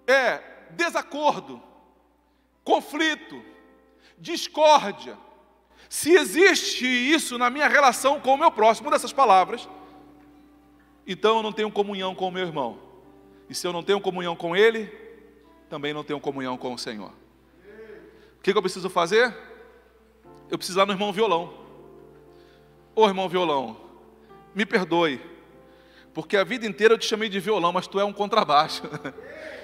[0.07, 1.63] é desacordo,
[2.65, 3.43] conflito,
[4.19, 5.19] discórdia.
[5.89, 9.69] Se existe isso na minha relação com o meu próximo, dessas palavras,
[11.07, 12.79] então eu não tenho comunhão com o meu irmão.
[13.49, 14.87] E se eu não tenho comunhão com ele,
[15.69, 17.13] também não tenho comunhão com o Senhor.
[18.39, 19.35] O que, eu preciso fazer?
[20.51, 21.55] Eu preciso ir no irmão violão.
[22.95, 23.81] Ô irmão violão,
[24.55, 25.21] me perdoe,
[26.13, 28.83] porque a vida inteira eu te chamei de violão, mas tu é um contrabaixo.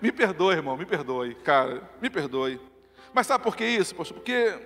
[0.00, 2.60] me perdoe, irmão, me perdoe, cara, me perdoe.
[3.12, 4.16] Mas sabe por que isso, pastor?
[4.16, 4.58] Porque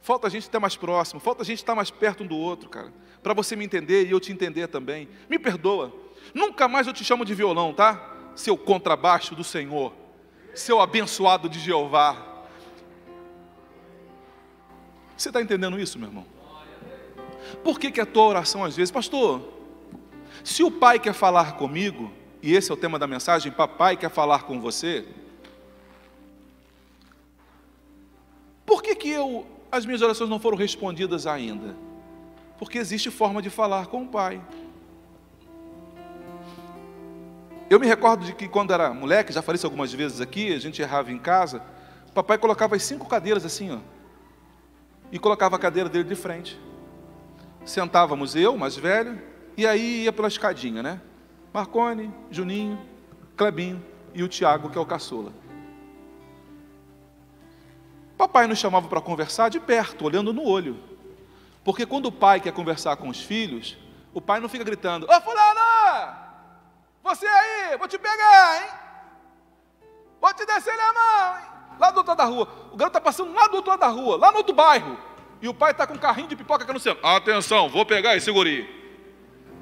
[0.00, 2.68] falta a gente estar mais próximo, falta a gente estar mais perto um do outro,
[2.68, 5.08] cara, para você me entender e eu te entender também.
[5.28, 5.92] Me perdoa.
[6.34, 8.12] Nunca mais eu te chamo de violão, tá?
[8.34, 9.92] seu contrabaixo do Senhor,
[10.54, 12.44] seu abençoado de Jeová.
[15.16, 16.26] Você está entendendo isso, meu irmão?
[17.62, 19.42] Por que, que a tua oração às vezes, pastor,
[20.42, 22.10] se o pai quer falar comigo,
[22.42, 25.06] e esse é o tema da mensagem, papai quer falar com você,
[28.66, 31.76] por que, que eu, as minhas orações não foram respondidas ainda?
[32.58, 34.42] Porque existe forma de falar com o pai.
[37.70, 40.58] Eu me recordo de que quando era moleque, já falei isso algumas vezes aqui, a
[40.58, 41.62] gente errava em casa,
[42.12, 43.78] papai colocava as cinco cadeiras assim, ó,
[45.12, 46.58] e colocava a cadeira dele de frente.
[47.64, 49.20] Sentávamos eu, mais velho,
[49.56, 51.00] e aí ia pela escadinha, né?
[51.52, 52.80] Marcone, Juninho,
[53.36, 53.84] Clebinho
[54.14, 55.32] e o Tiago, que é o caçula.
[58.16, 60.78] Papai nos chamava para conversar de perto, olhando no olho.
[61.64, 63.76] Porque quando o pai quer conversar com os filhos,
[64.14, 66.22] o pai não fica gritando: Ô fulano!
[67.02, 68.68] Você aí, vou te pegar, hein?
[70.20, 71.46] Vou te descer a mão, hein?
[71.80, 72.48] Lá do outro lado da rua.
[72.72, 74.96] O garoto está passando lá do outro lado da rua, lá no outro bairro.
[75.40, 77.04] E o pai está com um carrinho de pipoca aqui no centro.
[77.04, 78.68] Atenção, vou pegar esse guri.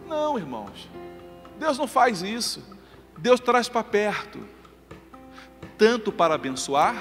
[0.06, 0.86] Não, irmãos.
[1.60, 2.64] Deus não faz isso.
[3.18, 4.40] Deus traz para perto.
[5.76, 6.96] Tanto para abençoar,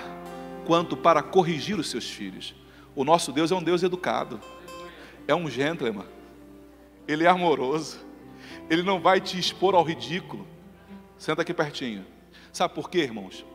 [0.68, 2.54] quanto para corrigir os seus filhos.
[2.94, 4.42] O nosso Deus é um Deus educado.
[5.26, 6.06] É um gentleman.
[7.08, 8.06] Ele é amoroso.
[8.70, 10.46] Ele não vai te expor ao ridículo.
[11.18, 12.06] Senta aqui pertinho.
[12.52, 13.46] Sabe por quê, irmãos?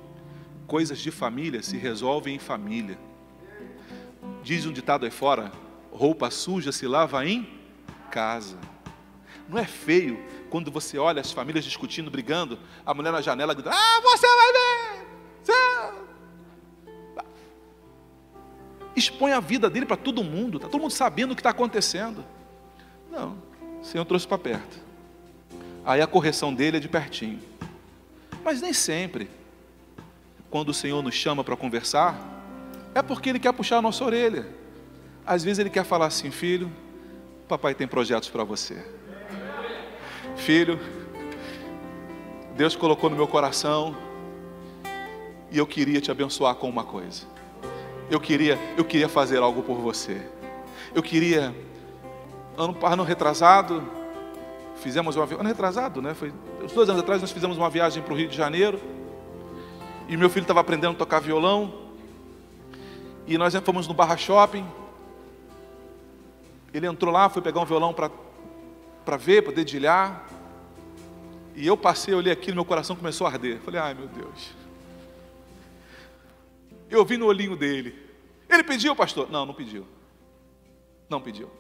[0.67, 2.99] Coisas de família se resolvem em família.
[4.43, 5.53] Diz um ditado aí fora:
[5.93, 7.47] roupa suja se lava em
[8.11, 8.57] casa.
[9.47, 10.19] Não é feio
[10.55, 14.53] quando você olha as famílias discutindo, brigando, a mulher na janela gritando: Ah, você vai
[14.53, 15.07] ver!
[15.43, 15.53] Você...
[18.95, 22.25] Expõe a vida dele para todo mundo, está todo mundo sabendo o que está acontecendo.
[23.11, 23.37] Não,
[23.83, 24.79] o Senhor trouxe para perto
[25.85, 27.41] aí a correção dele é de pertinho.
[28.45, 29.29] Mas nem sempre,
[30.51, 32.17] quando o Senhor nos chama para conversar,
[32.95, 34.47] é porque Ele quer puxar a nossa orelha.
[35.27, 36.71] Às vezes Ele quer falar assim, filho,
[37.49, 39.04] papai tem projetos para você.
[40.37, 40.79] Filho,
[42.57, 43.97] Deus colocou no meu coração
[45.51, 47.27] e eu queria te abençoar com uma coisa.
[48.11, 50.21] Eu queria, eu queria fazer algo por você.
[50.95, 51.55] Eu queria,
[52.57, 53.83] ano, ano retrasado,
[54.77, 56.15] fizemos uma ano retrasado, né?
[56.15, 56.33] Foi
[56.63, 58.81] uns dois anos atrás nós fizemos uma viagem para o Rio de Janeiro
[60.09, 61.73] e meu filho estava aprendendo a tocar violão
[63.27, 64.67] E nós fomos no Barra Shopping.
[66.73, 68.11] Ele entrou lá, foi pegar um violão para
[69.17, 70.27] ver, para dedilhar.
[71.55, 73.61] E eu passei, olhei aquilo, meu coração começou a arder.
[73.61, 74.53] Falei, ai meu Deus.
[76.91, 77.95] Eu vi no olhinho dele.
[78.49, 79.31] Ele pediu, pastor?
[79.31, 79.87] Não, não pediu.
[81.09, 81.51] Não pediu.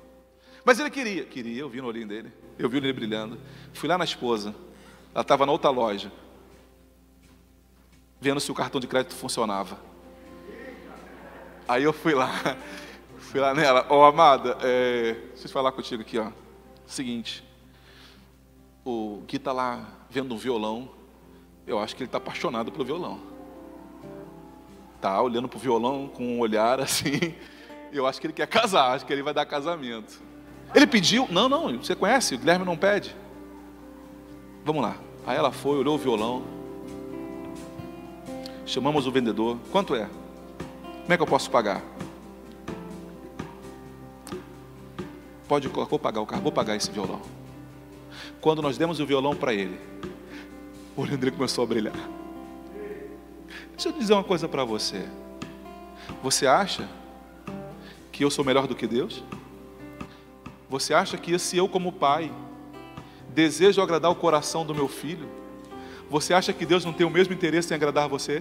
[0.64, 1.24] Mas ele queria.
[1.24, 2.32] Queria, eu vi no olhinho dele.
[2.58, 3.38] Eu vi ele brilhando.
[3.72, 4.54] Fui lá na esposa.
[5.12, 6.10] Ela estava na outra loja.
[8.20, 9.78] Vendo se o cartão de crédito funcionava.
[11.68, 12.30] Aí eu fui lá.
[13.18, 13.86] Fui lá nela.
[13.88, 16.30] Ó, oh, amada, é, deixa eu falar contigo aqui, ó.
[16.86, 17.44] Seguinte.
[18.84, 20.90] O Gui está lá vendo um violão.
[21.66, 23.20] Eu acho que ele está apaixonado pelo violão.
[25.00, 27.34] Tá olhando para o violão com um olhar assim.
[27.92, 30.20] Eu acho que ele quer casar, acho que ele vai dar casamento.
[30.74, 33.14] Ele pediu, não, não, você conhece, o Guilherme não pede.
[34.64, 34.96] Vamos lá.
[35.26, 36.42] Aí ela foi, olhou o violão.
[38.66, 39.58] Chamamos o vendedor.
[39.70, 40.08] Quanto é?
[41.02, 41.82] Como é que eu posso pagar?
[45.48, 47.20] Pode, vou pagar o carro, vou pagar esse violão.
[48.40, 49.78] Quando nós demos o violão para ele,
[50.96, 51.94] o dele começou a brilhar.
[53.72, 55.04] Deixa eu dizer uma coisa para você.
[56.22, 56.88] Você acha
[58.12, 59.22] que eu sou melhor do que Deus?
[60.70, 62.32] Você acha que se eu, como pai,
[63.30, 65.28] desejo agradar o coração do meu filho,
[66.08, 68.40] você acha que Deus não tem o mesmo interesse em agradar você?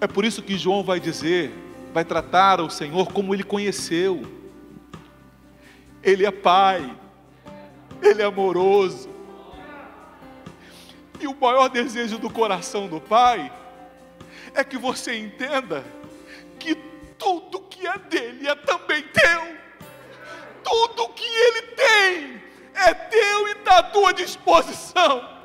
[0.00, 1.52] É por isso que João vai dizer,
[1.92, 4.37] vai tratar o Senhor como ele conheceu.
[6.02, 6.96] Ele é pai,
[8.02, 9.08] ele é amoroso.
[11.20, 13.52] E o maior desejo do coração do pai
[14.54, 15.84] é que você entenda
[16.58, 16.74] que
[17.18, 19.58] tudo que é dele é também teu
[20.68, 22.42] tudo que Ele tem
[22.74, 25.36] é teu e está à tua disposição.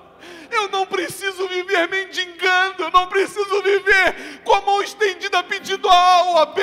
[0.51, 5.93] Eu não preciso viver mendigando, eu não preciso viver com a mão estendida pedindo a
[5.93, 6.61] A ou a B.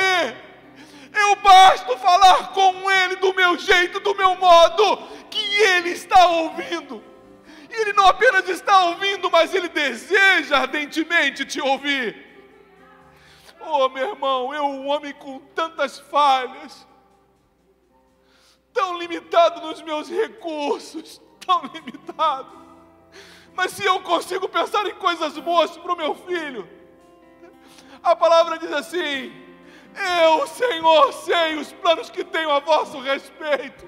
[1.13, 4.99] Eu basto falar com Ele do meu jeito, do meu modo,
[5.31, 7.03] que Ele está ouvindo.
[7.69, 12.31] E Ele não apenas está ouvindo, mas Ele deseja ardentemente te ouvir.
[13.61, 16.87] Oh, meu irmão, eu, um homem com tantas falhas,
[18.73, 22.59] tão limitado nos meus recursos, tão limitado.
[23.55, 26.69] Mas se eu consigo pensar em coisas boas para o meu filho,
[28.03, 29.33] a palavra diz assim:
[29.95, 33.86] Eu, Senhor, sei os planos que tenho a vosso respeito,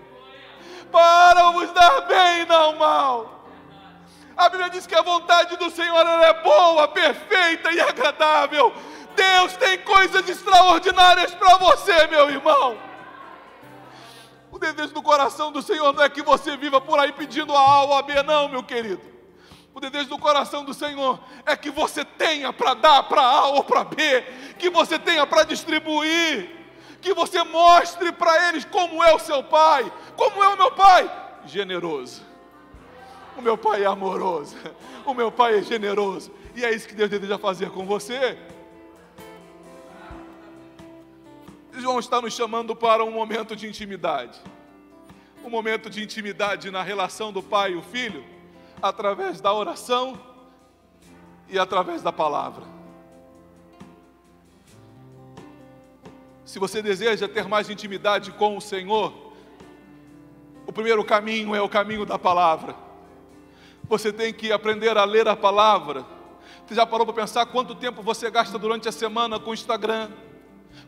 [0.90, 3.46] para vos dar bem e não mal.
[4.36, 8.72] A Bíblia diz que a vontade do Senhor é boa, perfeita e agradável.
[9.14, 12.78] Deus tem coisas extraordinárias para você, meu irmão.
[14.50, 17.84] O desejo do coração do Senhor não é que você viva por aí pedindo a
[17.84, 19.11] ou a B, não, meu querido.
[19.74, 23.64] O desejo do coração do Senhor é que você tenha para dar para A ou
[23.64, 24.22] para B,
[24.58, 26.50] que você tenha para distribuir,
[27.00, 31.10] que você mostre para eles como é o seu pai, como é o meu pai,
[31.46, 32.22] generoso.
[33.36, 34.56] O meu pai é amoroso,
[35.06, 38.36] o meu pai é generoso, e é isso que Deus deseja fazer com você.
[41.72, 44.38] João está nos chamando para um momento de intimidade.
[45.42, 48.24] Um momento de intimidade na relação do pai e o filho,
[48.82, 50.20] através da oração
[51.48, 52.64] e através da palavra.
[56.44, 59.32] Se você deseja ter mais intimidade com o Senhor,
[60.66, 62.74] o primeiro caminho é o caminho da palavra.
[63.88, 66.04] Você tem que aprender a ler a palavra.
[66.66, 70.10] Você já parou para pensar quanto tempo você gasta durante a semana com o Instagram?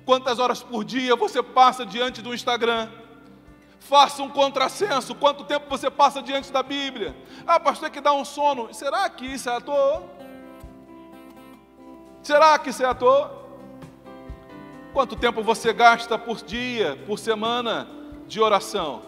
[0.04, 2.90] Quantas horas por dia você passa diante do Instagram?
[3.84, 5.14] Faça um contrassenso.
[5.14, 7.14] Quanto tempo você passa diante da Bíblia?
[7.46, 8.72] Ah, pastor, é que dá um sono.
[8.72, 10.02] Será que isso é à toa?
[12.22, 13.44] Será que isso é à toa?
[14.94, 17.86] Quanto tempo você gasta por dia, por semana
[18.26, 19.02] de oração?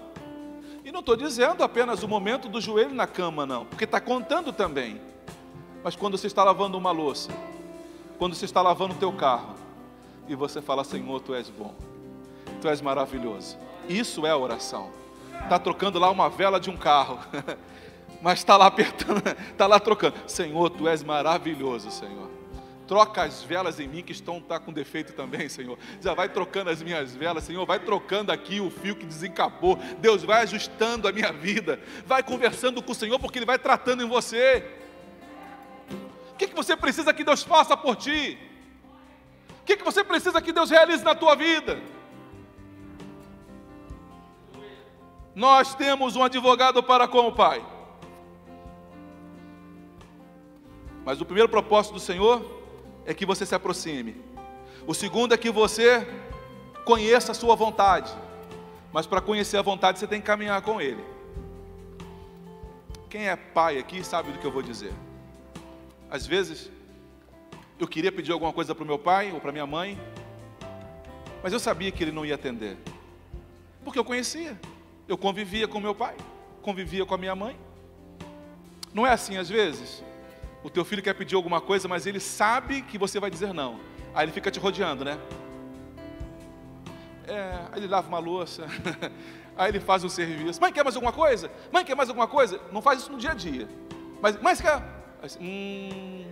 [0.85, 4.53] E não estou dizendo apenas o momento do joelho na cama, não, porque está contando
[4.53, 5.01] também.
[5.83, 7.31] Mas quando você está lavando uma louça,
[8.19, 9.55] quando você está lavando o teu carro,
[10.29, 11.75] e você fala: Senhor, tu és bom,
[12.61, 13.57] tu és maravilhoso.
[13.89, 14.91] Isso é oração.
[15.43, 17.19] Está trocando lá uma vela de um carro,
[18.21, 20.17] mas está lá apertando, está lá trocando.
[20.27, 22.37] Senhor, tu és maravilhoso, Senhor.
[22.87, 25.77] Troca as velas em mim que estão tá com defeito também, Senhor.
[26.01, 27.67] Já vai trocando as minhas velas, Senhor.
[27.67, 29.77] Vai trocando aqui o fio que desencapou.
[29.99, 31.81] Deus vai ajustando a minha vida.
[32.07, 34.65] Vai conversando com o Senhor, porque Ele vai tratando em você.
[36.33, 38.39] O que, que você precisa que Deus faça por ti?
[39.63, 41.81] O que, que você precisa que Deus realize na tua vida?
[45.37, 47.63] Nós temos um advogado para com o Pai.
[51.05, 52.43] Mas o primeiro propósito do Senhor
[53.05, 54.17] é que você se aproxime.
[54.87, 56.09] O segundo é que você
[56.87, 58.11] conheça a sua vontade.
[58.91, 61.05] Mas para conhecer a vontade, você tem que caminhar com Ele.
[63.11, 64.95] Quem é pai aqui sabe do que eu vou dizer.
[66.11, 66.71] Às vezes,
[67.79, 70.01] eu queria pedir alguma coisa para o meu pai ou para minha mãe,
[71.43, 72.79] mas eu sabia que ele não ia atender,
[73.85, 74.59] porque eu conhecia,
[75.09, 76.17] eu convivia com meu pai,
[76.63, 77.59] convivia com a minha mãe.
[78.93, 80.03] Não é assim às vezes?
[80.65, 83.79] O teu filho quer pedir alguma coisa, mas ele sabe que você vai dizer não.
[84.15, 85.19] Aí ele fica te rodeando, né?
[87.27, 88.67] É, aí ele lava uma louça,
[89.57, 90.61] aí ele faz um serviço.
[90.61, 91.51] Mãe, quer mais alguma coisa?
[91.73, 92.61] Mãe, quer mais alguma coisa?
[92.73, 93.69] Não faz isso no dia a dia.
[94.21, 94.83] Mas, mãe, quer?
[95.41, 96.25] Hum,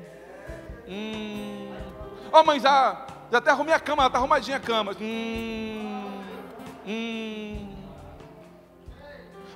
[0.88, 1.74] hum.
[2.32, 4.96] Ó, oh, mãe, já, já até arrumei a cama, ela está arrumadinha a cama.
[5.00, 6.22] Hum,
[6.86, 7.73] hum.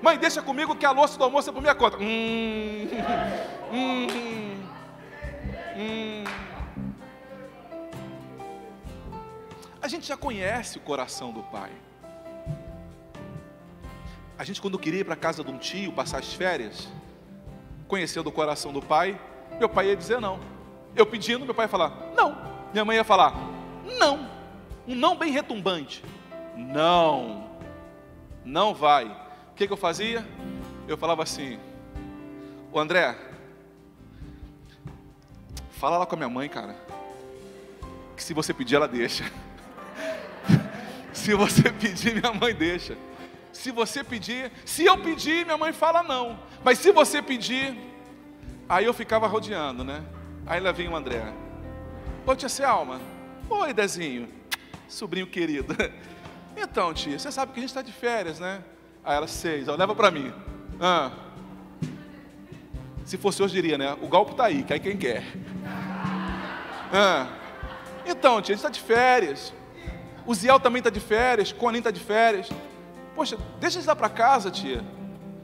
[0.01, 1.97] Mãe, deixa comigo que a louça do almoço é por minha conta.
[1.99, 2.89] Hum,
[3.73, 4.07] hum,
[5.77, 6.25] hum.
[9.83, 11.71] A gente já conhece o coração do pai.
[14.39, 16.89] A gente, quando queria ir para a casa de um tio, passar as férias,
[17.89, 19.21] conhecendo o coração do pai,
[19.59, 20.39] meu pai ia dizer não.
[20.95, 22.37] Eu pedindo, meu pai ia falar não.
[22.73, 23.35] Minha mãe ia falar
[23.99, 24.29] não.
[24.87, 26.05] Um não bem retumbante.
[26.57, 27.49] Não.
[28.45, 29.28] Não vai.
[29.59, 30.25] Que, que eu fazia?
[30.87, 31.59] Eu falava assim:
[32.73, 33.19] O André,
[35.73, 36.77] fala lá com a minha mãe, cara.
[38.17, 39.25] Que se você pedir, ela deixa.
[41.13, 42.97] Se você pedir, minha mãe deixa.
[43.53, 46.39] Se você pedir, se eu pedir, minha mãe fala não.
[46.63, 47.77] Mas se você pedir,
[48.69, 50.05] aí eu ficava rodeando, né?
[50.47, 51.21] Aí lá vinha o André.
[52.25, 53.01] Ô tia Selma,
[53.51, 54.29] oi Dezinho,
[54.89, 55.75] sobrinho querido.
[56.61, 58.63] Então, tia, você sabe que a gente está de férias, né?
[59.09, 60.31] Aí ela, seis, ó, leva para mim.
[60.79, 61.11] Ah.
[63.07, 63.97] Se fosse hoje, diria, né?
[64.03, 65.25] O golpe está aí, cai quem quer.
[66.93, 67.27] Ah.
[68.05, 69.55] Então, tia, a gente está de férias.
[70.27, 72.51] O Ziel também está de férias, Conin está de férias.
[73.17, 74.85] Poxa, deixa eles lá para casa, tia.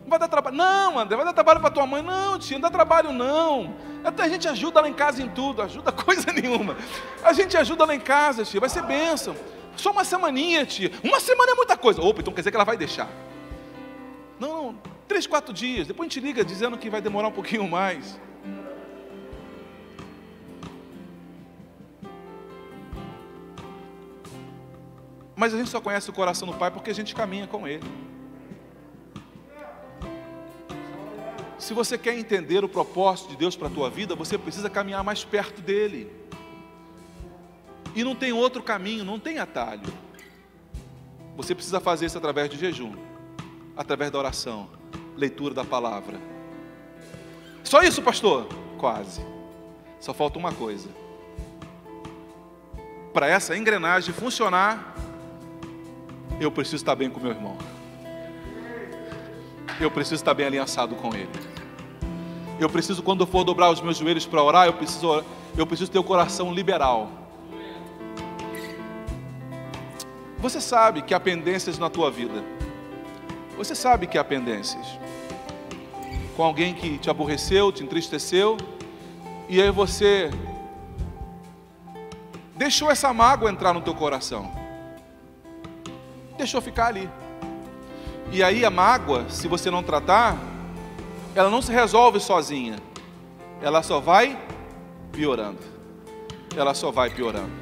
[0.03, 0.57] Não vai dar trabalho.
[0.57, 2.03] Não, André, vai dar trabalho para tua mãe.
[2.03, 3.75] Não, tia, não dá trabalho, não.
[4.05, 6.77] Até a gente ajuda lá em casa em tudo, ajuda coisa nenhuma.
[7.23, 9.35] A gente ajuda lá em casa, tia, vai ser bênção.
[9.75, 10.93] Só uma semaninha, tia.
[11.03, 12.03] Uma semana é muita coisa.
[12.03, 13.09] Opa, então quer dizer que ela vai deixar.
[14.39, 15.87] Não, não, três, quatro dias.
[15.87, 18.18] Depois a gente liga dizendo que vai demorar um pouquinho mais.
[25.37, 27.85] Mas a gente só conhece o coração do Pai porque a gente caminha com Ele.
[31.59, 35.03] Se você quer entender o propósito de Deus para a tua vida, você precisa caminhar
[35.03, 36.12] mais perto dele.
[37.95, 39.93] E não tem outro caminho, não tem atalho.
[41.37, 42.95] Você precisa fazer isso através de jejum,
[43.77, 44.68] através da oração,
[45.16, 46.18] leitura da palavra.
[47.62, 48.47] Só isso, pastor?
[48.79, 49.25] Quase.
[50.01, 50.89] Só falta uma coisa.
[53.12, 54.95] Para essa engrenagem funcionar,
[56.41, 57.57] eu preciso estar bem com meu irmão.
[59.81, 61.31] Eu preciso estar bem aliançado com ele.
[62.61, 65.25] Eu preciso, quando eu for dobrar os meus joelhos para orar, eu preciso,
[65.57, 67.11] eu preciso ter o coração liberal.
[70.39, 72.54] Você sabe que há pendências na tua vida.
[73.57, 74.87] Você sabe que há pendências.
[76.37, 78.57] Com alguém que te aborreceu, te entristeceu,
[79.49, 80.31] e aí você
[82.57, 84.65] deixou essa mágoa entrar no teu coração
[86.37, 87.09] deixou ficar ali.
[88.31, 90.37] E aí a mágoa, se você não tratar,
[91.35, 92.77] ela não se resolve sozinha.
[93.63, 94.39] Ela só vai
[95.13, 95.61] piorando.
[96.57, 97.53] Ela só vai piorando.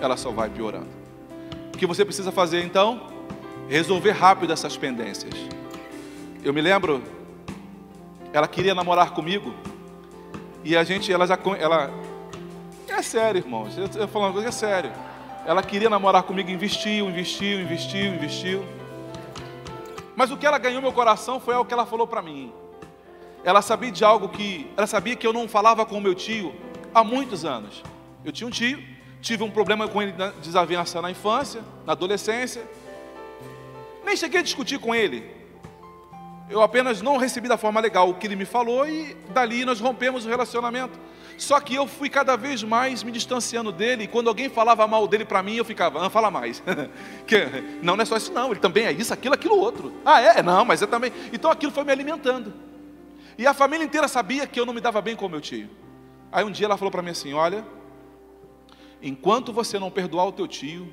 [0.00, 0.88] Ela só vai piorando.
[1.74, 3.11] O que você precisa fazer então?
[3.72, 5.32] Resolver rápido essas pendências.
[6.44, 7.02] Eu me lembro,
[8.30, 9.54] ela queria namorar comigo
[10.62, 11.90] e a gente, ela já, ela,
[12.86, 13.66] é sério, irmão.
[13.74, 14.92] Eu estou falando uma coisa é sério.
[15.46, 18.62] Ela queria namorar comigo, investiu, investiu, investiu, investiu.
[20.14, 22.52] Mas o que ela ganhou meu coração foi o que ela falou para mim.
[23.42, 26.54] Ela sabia de algo que, ela sabia que eu não falava com o meu tio
[26.94, 27.82] há muitos anos.
[28.22, 28.84] Eu tinha um tio,
[29.22, 32.81] tive um problema com ele de desavença na infância, na adolescência.
[34.12, 35.24] Nem cheguei a discutir com ele.
[36.50, 39.80] Eu apenas não recebi da forma legal o que ele me falou e dali nós
[39.80, 41.00] rompemos o relacionamento.
[41.38, 45.08] Só que eu fui cada vez mais me distanciando dele, e quando alguém falava mal
[45.08, 46.62] dele para mim, eu ficava, ah, fala mais.
[47.26, 47.38] que,
[47.80, 49.90] não, não é só isso, não, ele também é isso, aquilo, aquilo outro.
[50.04, 50.42] Ah, é?
[50.42, 51.10] Não, mas é também.
[51.32, 52.52] Então aquilo foi me alimentando.
[53.38, 55.70] E a família inteira sabia que eu não me dava bem com meu tio.
[56.30, 57.64] Aí um dia ela falou para mim assim: Olha,
[59.00, 60.92] enquanto você não perdoar o teu tio,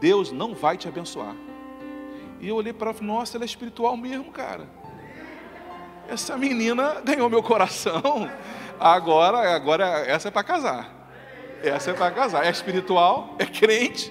[0.00, 1.34] Deus não vai te abençoar.
[2.40, 4.66] E eu olhei para ela Nossa, ela é espiritual mesmo, cara.
[6.08, 8.28] Essa menina ganhou meu coração.
[8.78, 11.08] Agora, agora essa é para casar.
[11.62, 12.46] essa é para casar.
[12.46, 14.10] É espiritual, é crente,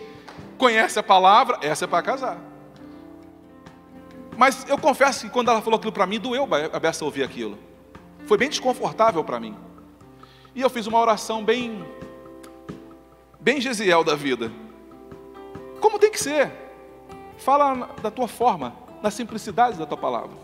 [0.57, 2.38] conhece a palavra, essa é para casar.
[4.38, 7.57] Mas eu confesso que quando ela falou aquilo para mim, doeu a Bessa ouvir aquilo.
[8.25, 9.57] Foi bem desconfortável para mim.
[10.55, 11.84] E eu fiz uma oração bem,
[13.39, 14.51] bem Gesiel da vida.
[15.82, 16.68] Como tem que ser?
[17.39, 20.37] Fala da tua forma, na simplicidade da tua palavra.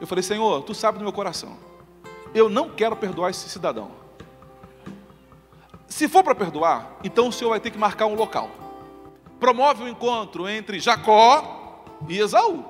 [0.00, 1.56] Eu falei, Senhor, tu sabe do meu coração.
[2.34, 3.92] Eu não quero perdoar esse cidadão.
[5.86, 8.50] Se for para perdoar, então o Senhor vai ter que marcar um local.
[9.38, 12.64] Promove o um encontro entre Jacó e Esaú.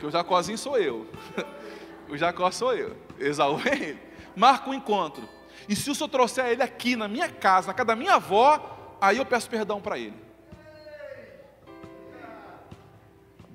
[0.00, 1.06] Que o Jacózinho sou eu.
[2.08, 2.96] O Jacó sou eu.
[3.20, 4.00] Esaú é ele.
[4.34, 5.28] Marca um encontro.
[5.68, 8.96] E se o Senhor trouxer ele aqui na minha casa, na casa da minha avó,
[9.00, 10.29] aí eu peço perdão para ele.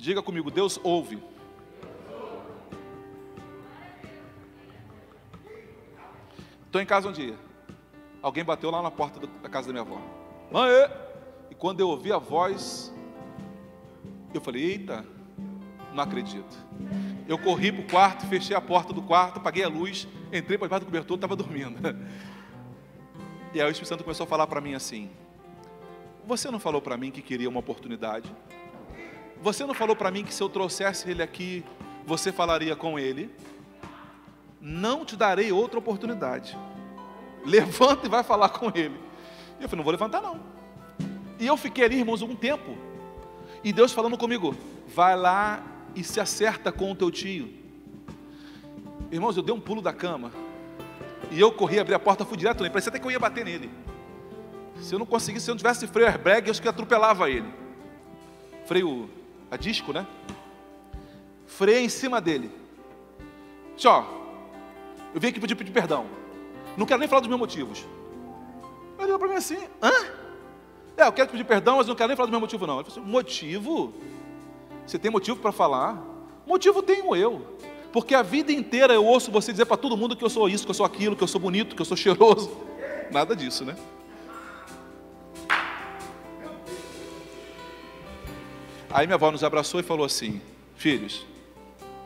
[0.05, 1.17] Diga comigo, Deus ouve.
[6.67, 7.33] Estou em casa um dia.
[8.21, 9.99] Alguém bateu lá na porta da casa da minha avó.
[10.51, 10.91] Mãe!
[11.49, 12.93] E quando eu ouvi a voz,
[14.31, 15.03] eu falei: Eita,
[15.91, 16.55] não acredito.
[17.27, 20.67] Eu corri para o quarto, fechei a porta do quarto, apaguei a luz, entrei para
[20.67, 21.79] debaixo do cobertor, estava dormindo.
[23.55, 25.09] E aí o Espírito Santo começou a falar para mim assim:
[26.27, 28.29] Você não falou para mim que queria uma oportunidade?
[29.41, 31.63] Você não falou para mim que se eu trouxesse ele aqui,
[32.05, 33.31] você falaria com ele?
[34.65, 36.57] não te darei outra oportunidade.
[37.45, 38.99] Levanta e vai falar com ele.
[39.59, 40.39] E eu falei, não vou levantar não.
[41.39, 42.75] E eu fiquei ali, irmãos, algum tempo.
[43.63, 44.55] E Deus falando comigo,
[44.87, 45.63] vai lá
[45.95, 47.53] e se acerta com o teu tio.
[49.11, 50.31] Irmãos, eu dei um pulo da cama.
[51.29, 52.71] E eu corri, abri a porta, fui direto nele.
[52.71, 53.69] Parecia até que eu ia bater nele.
[54.81, 57.47] Se eu não conseguisse, se eu não tivesse freio airbag, eu acho que atropelava ele.
[58.65, 59.09] Freio
[59.49, 60.05] a disco, né?
[61.45, 62.51] Freio em cima dele.
[63.77, 64.05] Tchau.
[65.13, 66.05] Eu vim aqui pedir, pedir perdão.
[66.77, 67.85] Não quero nem falar dos meus motivos.
[68.97, 69.91] Ele olhou para mim assim, hã?
[70.97, 72.79] É, eu quero pedir perdão, mas não quero nem falar do meu motivo, não.
[72.79, 73.93] Ele falou assim, motivo?
[74.85, 76.01] Você tem motivo para falar?
[76.45, 77.41] Motivo tenho eu.
[77.91, 80.65] Porque a vida inteira eu ouço você dizer para todo mundo que eu sou isso,
[80.65, 82.51] que eu sou aquilo, que eu sou bonito, que eu sou cheiroso.
[83.11, 83.75] Nada disso, né?
[88.95, 90.39] Aí minha avó nos abraçou e falou assim:
[90.77, 91.25] Filhos,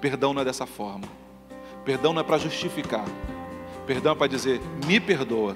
[0.01, 1.07] perdão não é dessa forma.
[1.85, 3.05] Perdão não é para justificar.
[3.85, 5.55] Perdão é para dizer, me perdoa,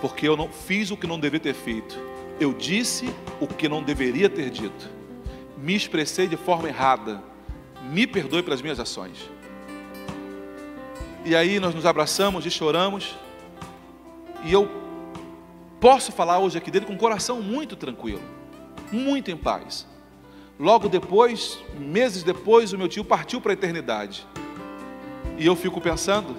[0.00, 1.98] porque eu não fiz o que não deveria ter feito.
[2.38, 4.88] Eu disse o que não deveria ter dito.
[5.58, 7.20] Me expressei de forma errada.
[7.82, 9.28] Me perdoe pelas minhas ações.
[11.24, 13.16] E aí nós nos abraçamos e choramos.
[14.44, 14.70] E eu
[15.80, 18.22] posso falar hoje aqui dele com o coração muito tranquilo,
[18.92, 19.88] muito em paz.
[20.58, 24.26] Logo depois, meses depois, o meu tio partiu para a eternidade.
[25.36, 26.34] E eu fico pensando,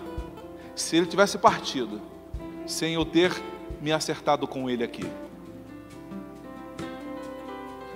[0.76, 2.02] se ele tivesse partido,
[2.66, 3.32] sem eu ter
[3.80, 5.06] me acertado com ele aqui.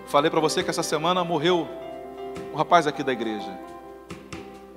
[0.06, 1.68] Falei para você que essa semana morreu
[2.54, 3.58] um rapaz aqui da igreja.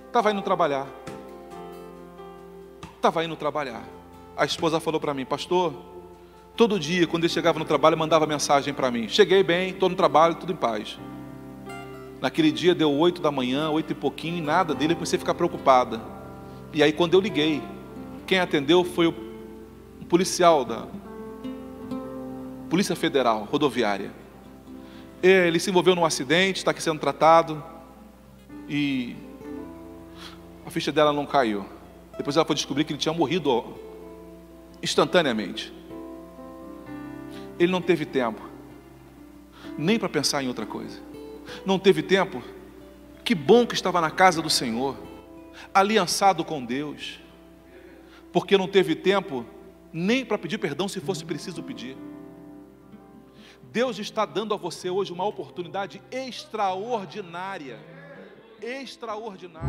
[0.06, 0.86] Estava indo trabalhar.
[2.96, 3.84] Estava indo trabalhar.
[4.36, 5.74] A esposa falou para mim, pastor,
[6.56, 9.08] todo dia, quando ele chegava no trabalho, mandava mensagem para mim.
[9.08, 10.98] Cheguei bem, estou no trabalho, tudo em paz.
[12.24, 15.34] Naquele dia deu oito da manhã, oito e pouquinho, nada dele, eu comecei a ficar
[15.34, 16.00] preocupada.
[16.72, 17.62] E aí quando eu liguei,
[18.26, 19.14] quem atendeu foi o
[20.00, 20.86] um policial da
[22.70, 24.10] Polícia Federal Rodoviária.
[25.22, 27.62] Ele se envolveu num acidente, está aqui sendo tratado
[28.66, 29.14] e
[30.64, 31.66] a ficha dela não caiu.
[32.16, 33.62] Depois ela foi descobrir que ele tinha morrido
[34.82, 35.70] instantaneamente.
[37.58, 38.40] Ele não teve tempo
[39.76, 41.12] nem para pensar em outra coisa
[41.64, 42.42] não teve tempo.
[43.24, 44.96] Que bom que estava na casa do Senhor,
[45.72, 47.20] aliançado com Deus,
[48.32, 49.46] porque não teve tempo
[49.92, 51.96] nem para pedir perdão se fosse preciso pedir.
[53.72, 57.78] Deus está dando a você hoje uma oportunidade extraordinária.
[58.62, 59.68] Extraordinária.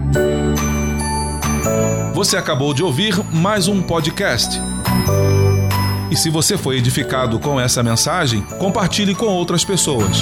[2.13, 4.59] Você acabou de ouvir mais um podcast.
[6.11, 10.21] E se você foi edificado com essa mensagem, compartilhe com outras pessoas.